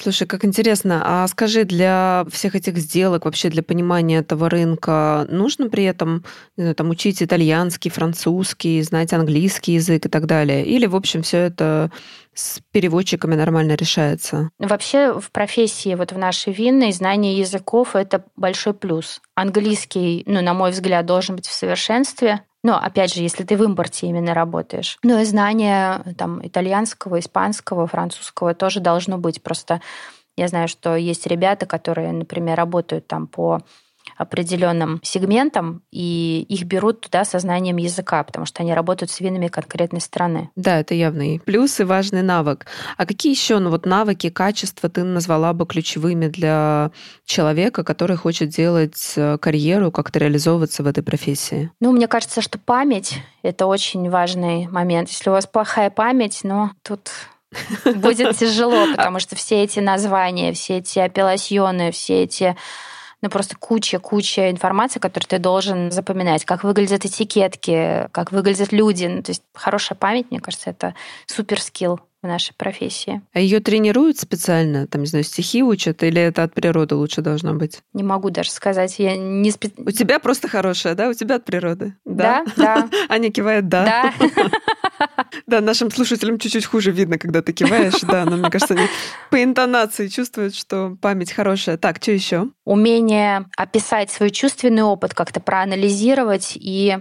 [0.00, 1.02] Слушай, как интересно.
[1.04, 6.24] А скажи, для всех этих сделок, вообще для понимания этого рынка, нужно при этом
[6.56, 10.64] не знаю, там, учить итальянский, французский, знать английский язык и так далее?
[10.64, 11.90] Или, в общем, все это
[12.32, 14.50] с переводчиками нормально решается?
[14.60, 19.20] Вообще в профессии, вот в нашей винной, знание языков— это большой плюс.
[19.34, 22.44] Английский, ну, на мой взгляд, должен быть в совершенстве.
[22.64, 24.98] Но, опять же, если ты в импорте именно работаешь.
[25.02, 29.42] Ну и знание там, итальянского, испанского, французского тоже должно быть.
[29.42, 29.80] Просто
[30.36, 33.60] я знаю, что есть ребята, которые, например, работают там по
[34.16, 39.48] определенным сегментам, и их берут туда со знанием языка, потому что они работают с винами
[39.48, 40.50] конкретной страны.
[40.56, 42.66] Да, это явный плюс и важный навык.
[42.96, 46.90] А какие еще ну, вот навыки, качества ты назвала бы ключевыми для
[47.24, 51.70] человека, который хочет делать э, карьеру, как-то реализовываться в этой профессии?
[51.80, 55.08] Ну, мне кажется, что память— это очень важный момент.
[55.08, 57.10] Если у вас плохая память, ну, тут
[57.84, 62.56] будет тяжело, потому что все эти названия, все эти апелласьоны, все эти
[63.20, 66.44] ну, просто куча-куча информации, которую ты должен запоминать.
[66.44, 69.06] Как выглядят этикетки, как выглядят люди.
[69.06, 70.94] Ну, то есть хорошая память, мне кажется, это
[71.26, 73.22] супер скилл в нашей профессии.
[73.32, 74.86] А ее тренируют специально?
[74.86, 77.80] Там, не знаю, стихи учат или это от природы лучше должно быть?
[77.92, 78.98] Не могу даже сказать.
[78.98, 79.70] Я не спе...
[79.76, 81.08] У тебя просто хорошая, да?
[81.08, 81.94] У тебя от природы?
[82.04, 82.88] Да, да.
[83.08, 84.12] Аня кивает «да».
[84.18, 84.28] Да.
[85.46, 88.86] Да, нашим слушателям чуть-чуть хуже видно, когда ты киваешь, да, но мне кажется, они
[89.30, 91.76] по интонации чувствуют, что память хорошая.
[91.76, 92.48] Так, что еще?
[92.64, 96.98] Умение описать свой чувственный опыт, как-то проанализировать и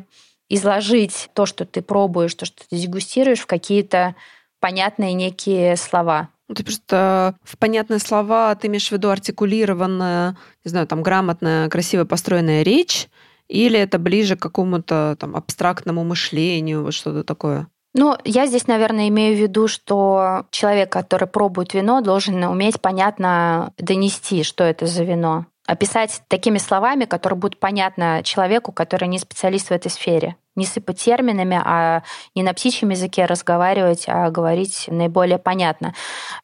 [0.49, 4.15] изложить то, что ты пробуешь, то, что ты дегустируешь, в какие-то
[4.59, 6.29] понятные некие слова.
[6.47, 11.69] Ну, ты просто в понятные слова ты имеешь в виду артикулированная, не знаю, там грамотная,
[11.69, 13.09] красиво построенная речь,
[13.49, 17.67] или это ближе к какому-то там абстрактному мышлению, вот что-то такое?
[17.97, 23.73] Ну, я здесь, наверное, имею в виду, что человек, который пробует вино, должен уметь понятно
[23.79, 25.47] донести, что это за вино.
[25.65, 30.35] Описать такими словами, которые будут понятны человеку, который не специалист в этой сфере.
[30.55, 32.03] Не сыпать терминами, а
[32.35, 35.95] не на птичьем языке разговаривать, а говорить наиболее понятно.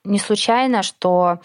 [0.04, 1.40] Не случайно, что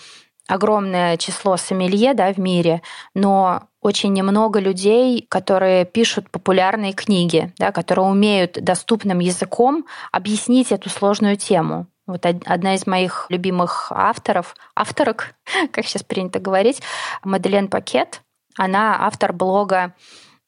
[0.48, 2.80] огромное число сомелье да, в мире,
[3.12, 10.90] но очень немного людей, которые пишут популярные книги, да, которые умеют доступным языком объяснить эту
[10.90, 11.86] сложную тему.
[12.06, 15.34] Вот одна из моих любимых авторов, авторок,
[15.72, 16.82] как сейчас принято говорить,
[17.22, 18.22] Маделен Пакет.
[18.56, 19.94] Она автор блога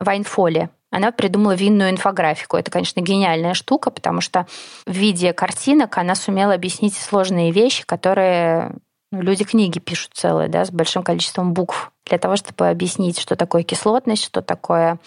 [0.01, 0.71] Вайнфоли.
[0.91, 2.57] Она придумала винную инфографику.
[2.57, 4.47] Это, конечно, гениальная штука, потому что
[4.87, 8.73] в виде картинок она сумела объяснить сложные вещи, которые
[9.13, 13.63] люди книги пишут целые, да, с большим количеством букв для того, чтобы объяснить, что такое
[13.63, 14.99] кислотность, что такое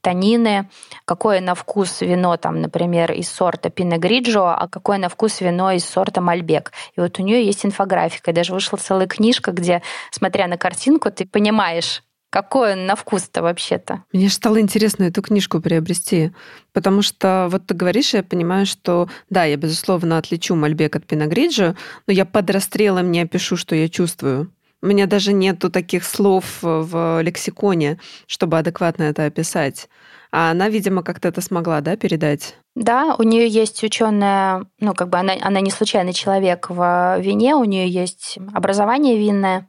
[0.00, 0.68] танины,
[1.04, 5.72] какое на вкус вино, там, например, из сорта Пине Гриджо, а какое на вкус вино
[5.72, 6.72] из сорта Мальбек.
[6.96, 11.10] И вот у нее есть инфографика, и даже вышла целая книжка, где, смотря на картинку,
[11.10, 12.02] ты понимаешь,
[12.32, 14.04] какой он на вкус-то вообще-то?
[14.10, 16.32] Мне же стало интересно эту книжку приобрести,
[16.72, 21.76] потому что вот ты говоришь, я понимаю, что да, я, безусловно, отличу Мальбек от Пиногриджа,
[22.06, 24.50] но я под расстрелом не опишу, что я чувствую.
[24.80, 29.90] У меня даже нету таких слов в лексиконе, чтобы адекватно это описать.
[30.32, 32.56] А она, видимо, как-то это смогла, да, передать?
[32.74, 37.54] Да, у нее есть ученая, ну, как бы она, она не случайный человек в вине,
[37.56, 39.68] у нее есть образование винное.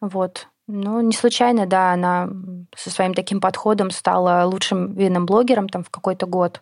[0.00, 0.46] Вот.
[0.70, 2.28] Ну, не случайно, да, она
[2.76, 6.60] со своим таким подходом стала лучшим винным блогером там в какой-то год.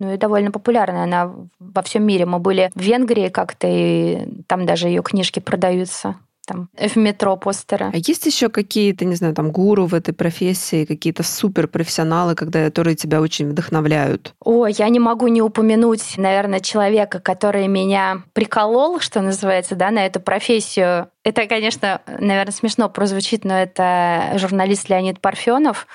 [0.00, 2.24] Ну и довольно популярная она во всем мире.
[2.24, 7.90] Мы были в Венгрии как-то, и там даже ее книжки продаются там в метро постеры.
[7.92, 12.96] А есть еще какие-то, не знаю, там гуру в этой профессии, какие-то суперпрофессионалы, когда, которые
[12.96, 14.34] тебя очень вдохновляют?
[14.40, 20.06] О, я не могу не упомянуть, наверное, человека, который меня приколол, что называется, да, на
[20.06, 21.08] эту профессию.
[21.22, 25.86] Это, конечно, наверное, смешно прозвучит, но это журналист Леонид Парфенов.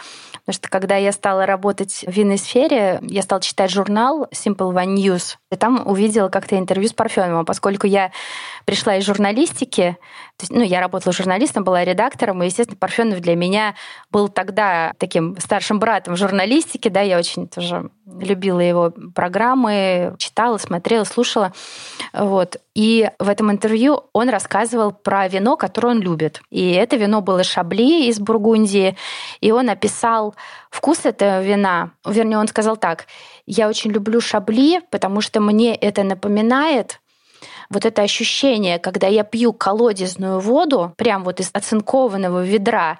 [0.46, 4.96] Потому что когда я стала работать в винной сфере, я стала читать журнал Simple One
[4.96, 7.46] News, и там увидела как-то интервью с Парфеновым.
[7.46, 8.12] Поскольку я
[8.66, 9.98] пришла из журналистики,
[10.38, 13.76] то есть, ну, я работала журналистом, была редактором, и, естественно, Парфенов для меня
[14.12, 20.57] был тогда таким старшим братом в журналистике, да, я очень тоже любила его программы, читала,
[20.57, 21.53] смотрела, слушала,
[22.14, 22.57] вот.
[22.74, 26.41] И в этом интервью он рассказывал про вино, которое он любит.
[26.49, 28.95] И это вино было Шабли из Бургундии,
[29.41, 30.36] и он описал
[30.70, 31.91] вкус этого вина.
[32.05, 33.05] Вернее, он сказал так,
[33.45, 36.99] я очень люблю Шабли, потому что мне это напоминает
[37.70, 42.99] вот это ощущение, когда я пью колодезную воду, прям вот из оцинкованного ведра,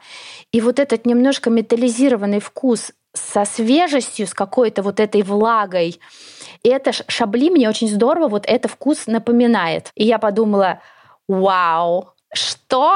[0.52, 6.00] и вот этот немножко металлизированный вкус со свежестью, с какой-то вот этой влагой,
[6.64, 9.92] и это шабли мне очень здорово, вот это вкус напоминает.
[9.96, 10.82] И я подумала,
[11.28, 12.94] вау, что?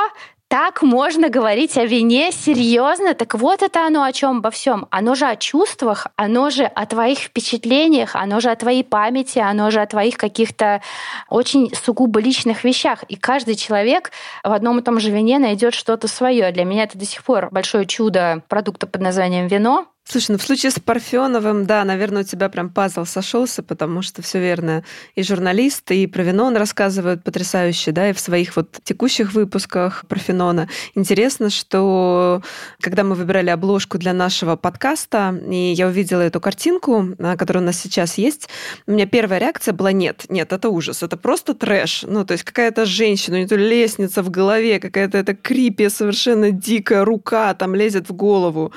[0.53, 3.15] так можно говорить о вине серьезно?
[3.15, 4.85] Так вот это оно о чем обо всем.
[4.91, 9.71] Оно же о чувствах, оно же о твоих впечатлениях, оно же о твоей памяти, оно
[9.71, 10.83] же о твоих каких-то
[11.27, 13.01] очень сугубо личных вещах.
[13.05, 14.11] И каждый человек
[14.43, 16.51] в одном и том же вине найдет что-то свое.
[16.51, 19.87] Для меня это до сих пор большое чудо продукта под названием вино.
[20.05, 24.21] Слушай, ну в случае с Парфеновым, да, наверное, у тебя прям пазл сошелся, потому что
[24.21, 24.83] все верно.
[25.15, 30.05] И журналист, и про вино он рассказывает потрясающе, да, и в своих вот текущих выпусках
[30.09, 30.67] про Фенона.
[30.93, 32.43] Интересно, что
[32.81, 37.65] когда мы выбирали обложку для нашего подкаста, и я увидела эту картинку, а, которая у
[37.65, 38.49] нас сейчас есть,
[38.85, 42.03] у меня первая реакция была нет, нет, это ужас, это просто трэш.
[42.05, 47.05] Ну, то есть какая-то женщина, у нее лестница в голове, какая-то это крипи, совершенно дикая
[47.05, 48.73] рука там лезет в голову.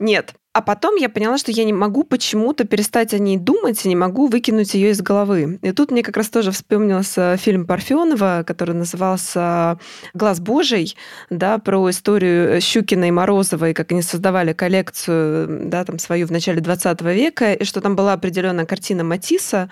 [0.00, 3.88] Нет, а потом я поняла, что я не могу почему-то перестать о ней думать и
[3.88, 5.58] не могу выкинуть ее из головы.
[5.62, 9.80] И тут мне как раз тоже вспомнился фильм Парфенова, который назывался
[10.14, 10.96] «Глаз Божий»,
[11.28, 16.60] да, про историю Щукина и Морозовой, как они создавали коллекцию, да, там свою в начале
[16.60, 19.68] 20 века, и что там была определенная картина Матисса,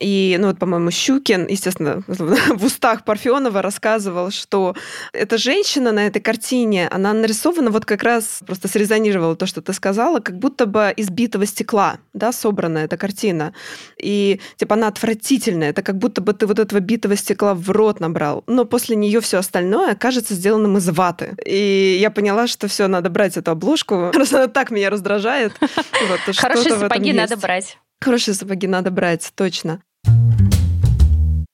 [0.00, 4.74] и, ну вот, по-моему, Щукин, естественно, в устах Парфенова рассказывал, что
[5.12, 9.72] эта женщина на этой картине, она нарисована вот как раз, просто срезонировала то, что ты
[9.72, 13.54] сказала, как будто бы из битого стекла, да, собрана эта картина.
[13.98, 15.70] И, типа, она отвратительная.
[15.70, 18.44] Это как будто бы ты вот этого битого стекла в рот набрал.
[18.46, 21.36] Но после нее все остальное кажется сделанным из ваты.
[21.44, 25.52] И я поняла, что все, надо брать эту обложку, раз она так меня раздражает.
[26.36, 27.78] Хорошие сапоги надо брать.
[28.00, 29.80] Хорошие сапоги надо брать, точно.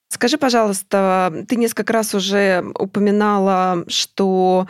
[0.09, 4.67] Скажи, пожалуйста, ты несколько раз уже упоминала, что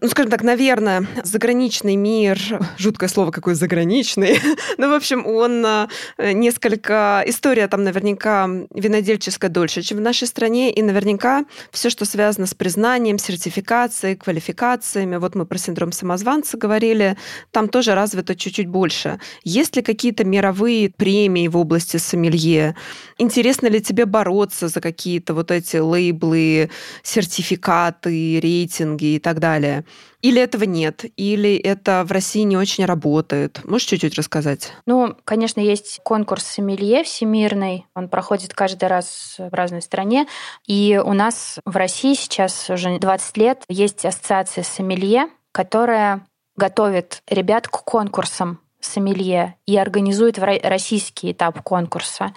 [0.00, 2.38] ну, скажем так, наверное, заграничный мир,
[2.78, 4.40] жуткое слово какое заграничный,
[4.78, 10.72] ну, в общем, он э, несколько, история там наверняка винодельческая дольше, чем в нашей стране,
[10.72, 17.18] и наверняка все, что связано с признанием, сертификацией, квалификациями, вот мы про синдром самозванца говорили,
[17.50, 19.20] там тоже развито чуть-чуть больше.
[19.44, 22.76] Есть ли какие-то мировые премии в области сомелье?
[23.18, 26.70] Интересно ли тебе бороться за какие-то вот эти лейблы,
[27.02, 29.81] сертификаты, рейтинги и так далее?
[30.20, 31.04] Или этого нет?
[31.16, 33.60] Или это в России не очень работает?
[33.64, 34.72] Можешь чуть-чуть рассказать?
[34.86, 37.86] Ну, конечно, есть конкурс сомелье всемирный.
[37.94, 40.26] Он проходит каждый раз в разной стране.
[40.66, 46.26] И у нас в России сейчас уже 20 лет есть ассоциация сомелье, которая
[46.56, 52.34] готовит ребят к конкурсам сомелье и организует российский этап конкурса.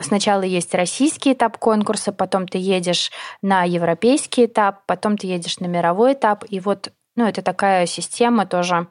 [0.00, 3.10] Сначала есть российский этап конкурса, потом ты едешь
[3.42, 6.44] на европейский этап, потом ты едешь на мировой этап.
[6.48, 8.88] И вот ну, это такая система тоже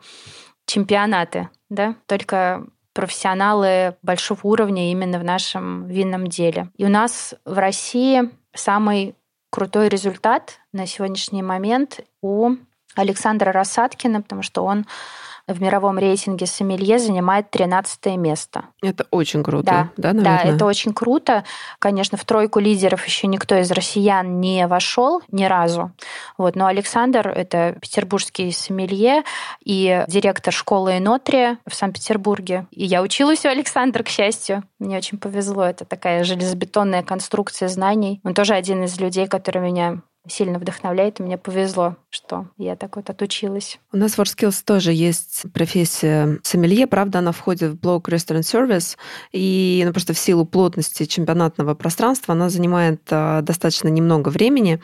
[0.65, 6.69] чемпионаты, да, только профессионалы большого уровня именно в нашем винном деле.
[6.77, 9.15] И у нас в России самый
[9.49, 12.55] крутой результат на сегодняшний момент у
[12.95, 14.85] Александра Рассадкина, потому что он
[15.53, 18.65] в мировом рейтинге сомелье занимает 13 место.
[18.81, 20.43] Это очень круто, да, да, наверное?
[20.43, 21.43] Да, это очень круто.
[21.79, 25.91] Конечно, в тройку лидеров еще никто из россиян не вошел ни разу.
[26.37, 29.23] Вот, но Александр— это петербургский сомелье
[29.63, 32.67] и директор школы Энотрия в Санкт-Петербурге.
[32.71, 34.63] И я училась у Александра, к счастью.
[34.79, 35.63] Мне очень повезло.
[35.63, 38.21] Это такая железобетонная конструкция знаний.
[38.23, 42.95] Он тоже один из людей, который меня сильно вдохновляет, и мне повезло, что я так
[42.95, 43.79] вот отучилась.
[43.91, 48.97] У нас в WorkSkills тоже есть профессия сомелье, правда, она входит в блок Restaurant Service,
[49.31, 54.79] и ну, просто в силу плотности чемпионатного пространства она занимает а, достаточно немного времени.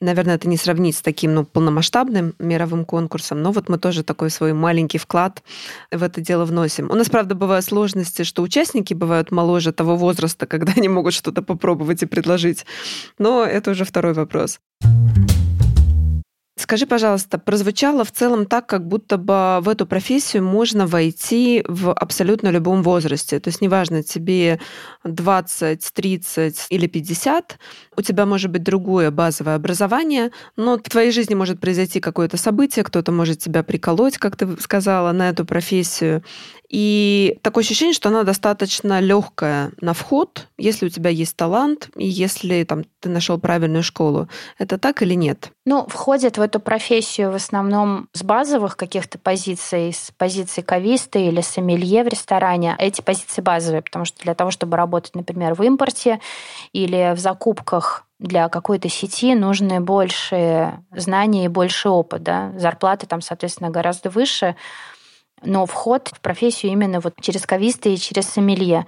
[0.00, 4.30] Наверное, это не сравнить с таким ну, полномасштабным мировым конкурсом, но вот мы тоже такой
[4.30, 5.44] свой маленький вклад
[5.92, 6.90] в это дело вносим.
[6.90, 11.42] У нас, правда, бывают сложности, что участники бывают моложе того возраста, когда они могут что-то
[11.42, 12.66] попробовать и предложить,
[13.18, 14.58] но это уже второй вопрос.
[14.82, 15.29] Thank you.
[16.60, 21.90] Скажи, пожалуйста, прозвучало в целом так, как будто бы в эту профессию можно войти в
[21.90, 23.40] абсолютно любом возрасте.
[23.40, 24.60] То есть неважно, тебе
[25.04, 27.58] 20, 30 или 50,
[27.96, 32.84] у тебя может быть другое базовое образование, но в твоей жизни может произойти какое-то событие,
[32.84, 36.22] кто-то может тебя приколоть, как ты сказала, на эту профессию.
[36.70, 42.06] И такое ощущение, что она достаточно легкая на вход, если у тебя есть талант и
[42.06, 44.28] если там, ты нашел правильную школу.
[44.56, 45.50] Это так или нет?
[45.70, 51.42] Ну, входит в эту профессию в основном с базовых каких-то позиций, с позиции кависта или
[51.42, 52.74] сомелье в ресторане.
[52.76, 56.18] Эти позиции базовые, потому что для того, чтобы работать, например, в импорте
[56.72, 62.52] или в закупках для какой-то сети нужны больше знаний и больше опыта.
[62.56, 64.56] Зарплаты там, соответственно, гораздо выше
[65.42, 68.84] но вход в профессию именно вот через кависта и через сомелье.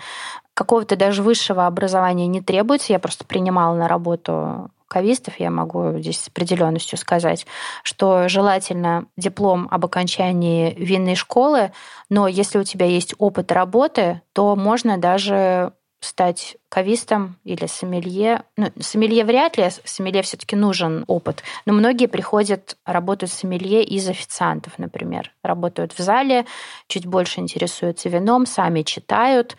[0.53, 2.93] Какого-то даже высшего образования не требуется.
[2.93, 7.47] Я просто принимала на работу кавистов, я могу здесь с определенностью сказать,
[7.82, 11.72] что желательно диплом об окончании винной школы,
[12.11, 15.72] но если у тебя есть опыт работы, то можно даже
[16.05, 18.43] стать кавистом или сомелье.
[18.57, 21.43] Ну, сомелье вряд ли, сомелье все таки нужен опыт.
[21.64, 25.32] Но многие приходят, работают сомелье из официантов, например.
[25.43, 26.45] Работают в зале,
[26.88, 29.57] чуть больше интересуются вином, сами читают,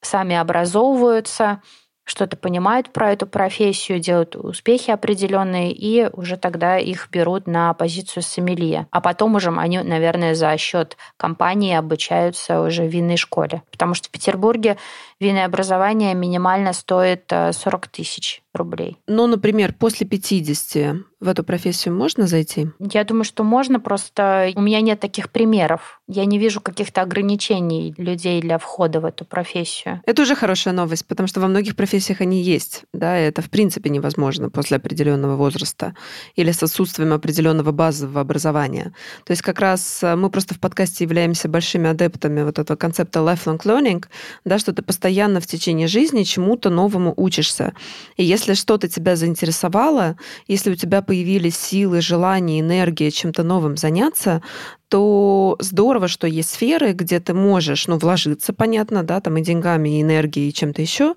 [0.00, 1.62] сами образовываются
[2.06, 8.22] что-то понимают про эту профессию, делают успехи определенные, и уже тогда их берут на позицию
[8.22, 8.86] сомелье.
[8.92, 13.62] А потом уже они, наверное, за счет компании обучаются уже в винной школе.
[13.72, 14.76] Потому что в Петербурге
[15.20, 18.96] винное образование минимально стоит 40 э, тысяч рублей.
[19.06, 22.68] Ну, например, после 50 в эту профессию можно зайти?
[22.78, 26.00] Я думаю, что можно, просто у меня нет таких примеров.
[26.08, 30.02] Я не вижу каких-то ограничений людей для входа в эту профессию.
[30.06, 32.84] Это уже хорошая новость, потому что во многих профессиях они есть.
[32.92, 35.94] Да, это в принципе невозможно после определенного возраста
[36.34, 38.94] или с отсутствием определенного базового образования.
[39.24, 43.20] То есть как раз э, мы просто в подкасте являемся большими адептами вот этого концепта
[43.20, 44.04] lifelong learning,
[44.44, 47.74] да, что ты постоянно в течение жизни чему-то новому учишься.
[48.16, 54.42] И если что-то тебя заинтересовало, если у тебя появились силы, желание, энергия чем-то новым заняться,
[54.88, 59.98] то здорово, что есть сферы, где ты можешь, ну, вложиться, понятно, да, там и деньгами,
[59.98, 61.14] и энергией, и чем-то еще,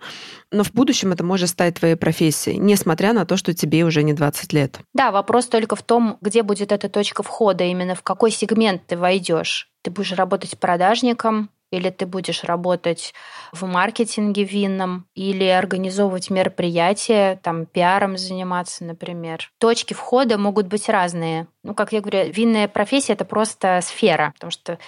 [0.51, 4.13] но в будущем это может стать твоей профессией, несмотря на то, что тебе уже не
[4.13, 4.79] 20 лет.
[4.93, 8.97] Да, вопрос только в том, где будет эта точка входа, именно в какой сегмент ты
[8.97, 9.69] войдешь.
[9.83, 13.13] Ты будешь работать продажником, или ты будешь работать
[13.51, 19.51] в маркетинге винном, или организовывать мероприятия, там, пиаром заниматься, например.
[19.59, 21.47] Точки входа могут быть разные.
[21.63, 24.79] Ну, как я говорю, винная профессия— это просто сфера, потому что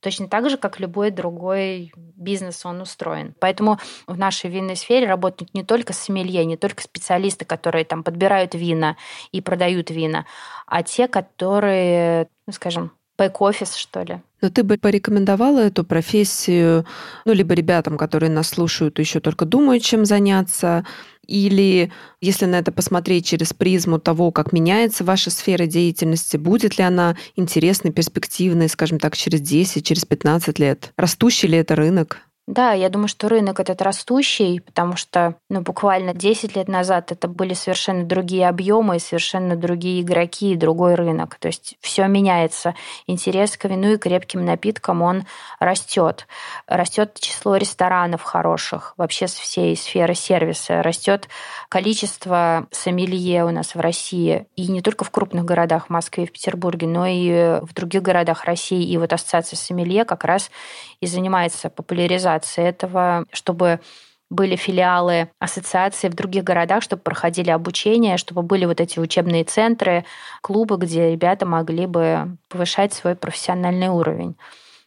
[0.00, 3.34] точно так же, как любой другой бизнес он устроен.
[3.40, 8.54] Поэтому в нашей винной сфере работают не только сомелье, не только специалисты, которые там подбирают
[8.54, 8.96] вина
[9.32, 10.26] и продают вина,
[10.66, 14.20] а те, которые, ну, скажем, бэк-офис, что ли.
[14.42, 16.84] Но ты бы порекомендовала эту профессию,
[17.24, 20.84] ну, либо ребятам, которые нас слушают, еще только думают, чем заняться,
[21.26, 21.90] или
[22.20, 27.16] если на это посмотреть через призму того, как меняется ваша сфера деятельности, будет ли она
[27.34, 30.92] интересной, перспективной, скажем так, через 10, через 15 лет?
[30.96, 32.18] Растущий ли это рынок?
[32.46, 37.26] Да, я думаю, что рынок этот растущий, потому что ну, буквально 10 лет назад это
[37.26, 41.38] были совершенно другие объемы, совершенно другие игроки и другой рынок.
[41.40, 42.76] То есть все меняется.
[43.08, 45.24] Интерес к вину и крепким напиткам, он
[45.58, 46.28] растет.
[46.68, 50.84] Растет число ресторанов хороших, вообще с всей сферы сервиса.
[50.84, 51.28] Растет
[51.68, 54.46] количество сомелье у нас в России.
[54.54, 58.02] И не только в крупных городах, в Москве и в Петербурге, но и в других
[58.02, 58.84] городах России.
[58.86, 60.52] И вот ассоциация сомелье как раз
[61.00, 63.80] и занимается популяризацией этого, чтобы
[64.28, 70.04] были филиалы ассоциации в других городах, чтобы проходили обучение, чтобы были вот эти учебные центры,
[70.42, 74.36] клубы, где ребята могли бы повышать свой профессиональный уровень.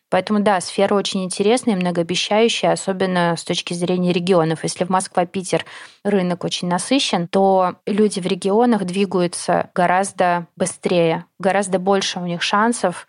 [0.10, 4.64] Поэтому да, сфера очень интересная и многообещающая, особенно с точки зрения регионов.
[4.64, 5.66] Если в Москва, Питер
[6.04, 13.08] рынок очень насыщен, то люди в регионах двигаются гораздо быстрее, гораздо больше у них шансов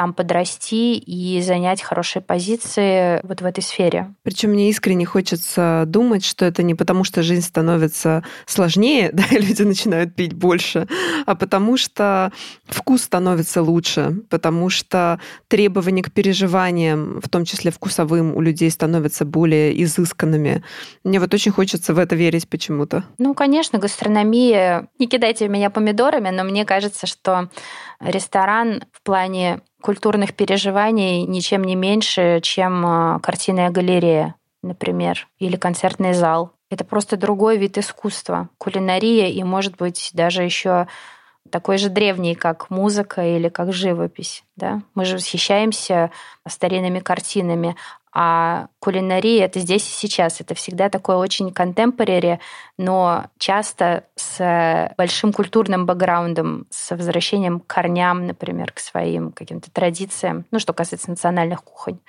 [0.00, 4.14] там подрасти и занять хорошие позиции вот в этой сфере.
[4.22, 9.38] Причем мне искренне хочется думать, что это не потому, что жизнь становится сложнее, да, и
[9.38, 10.88] люди начинают пить больше,
[11.26, 12.32] а потому что
[12.64, 19.26] вкус становится лучше, потому что требования к переживаниям, в том числе вкусовым, у людей становятся
[19.26, 20.64] более изысканными.
[21.04, 23.04] Мне вот очень хочется в это верить почему-то.
[23.18, 24.88] Ну, конечно, гастрономия...
[24.98, 27.50] Не кидайте меня помидорами, но мне кажется, что
[28.00, 36.12] ресторан в плане культурных переживаний ничем не меньше, чем а, картинная галерея, например, или концертный
[36.12, 36.52] зал.
[36.70, 40.86] Это просто другой вид искусства, кулинария и, может быть, даже еще
[41.50, 44.44] такой же древний, как музыка или как живопись.
[44.56, 44.82] Да?
[44.94, 46.10] Мы же восхищаемся
[46.46, 47.76] старинными картинами,
[48.12, 50.40] а кулинария— это здесь и сейчас.
[50.40, 52.40] Это всегда такое очень контемпорари,
[52.76, 60.44] но часто с большим культурным бэкграундом, с возвращением к корням, например, к своим каким-то традициям,
[60.50, 62.00] ну, что касается национальных кухонь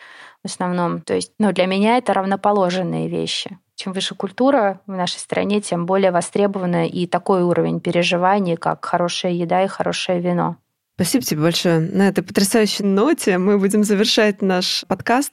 [0.44, 1.02] в основном.
[1.02, 3.58] То есть ну, для меня это равноположенные вещи.
[3.82, 9.32] Чем выше культура в нашей стране, тем более востребовано и такой уровень переживаний, как хорошая
[9.32, 10.58] еда и хорошее вино.
[10.94, 11.80] Спасибо тебе большое.
[11.80, 15.32] На этой потрясающей ноте мы будем завершать наш подкаст.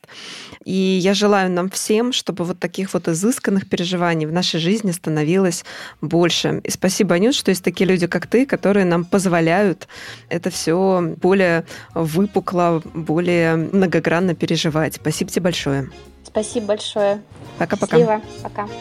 [0.65, 5.67] И я желаю нам всем, чтобы вот таких вот изысканных переживаний в нашей жизни становилось
[6.01, 6.63] больше.
[6.65, 9.89] И спасибо, Анют, что есть такие люди, как ты, которые нам позволяют
[10.31, 14.95] это все более выпукло, более многогранно переживать.
[14.95, 15.91] Спасибо тебе большое.
[16.29, 17.23] Спасибо большое.
[17.59, 17.97] Пока-пока.
[17.97, 18.23] Счастливо.
[18.43, 18.67] Пока.
[18.67, 18.75] Пока.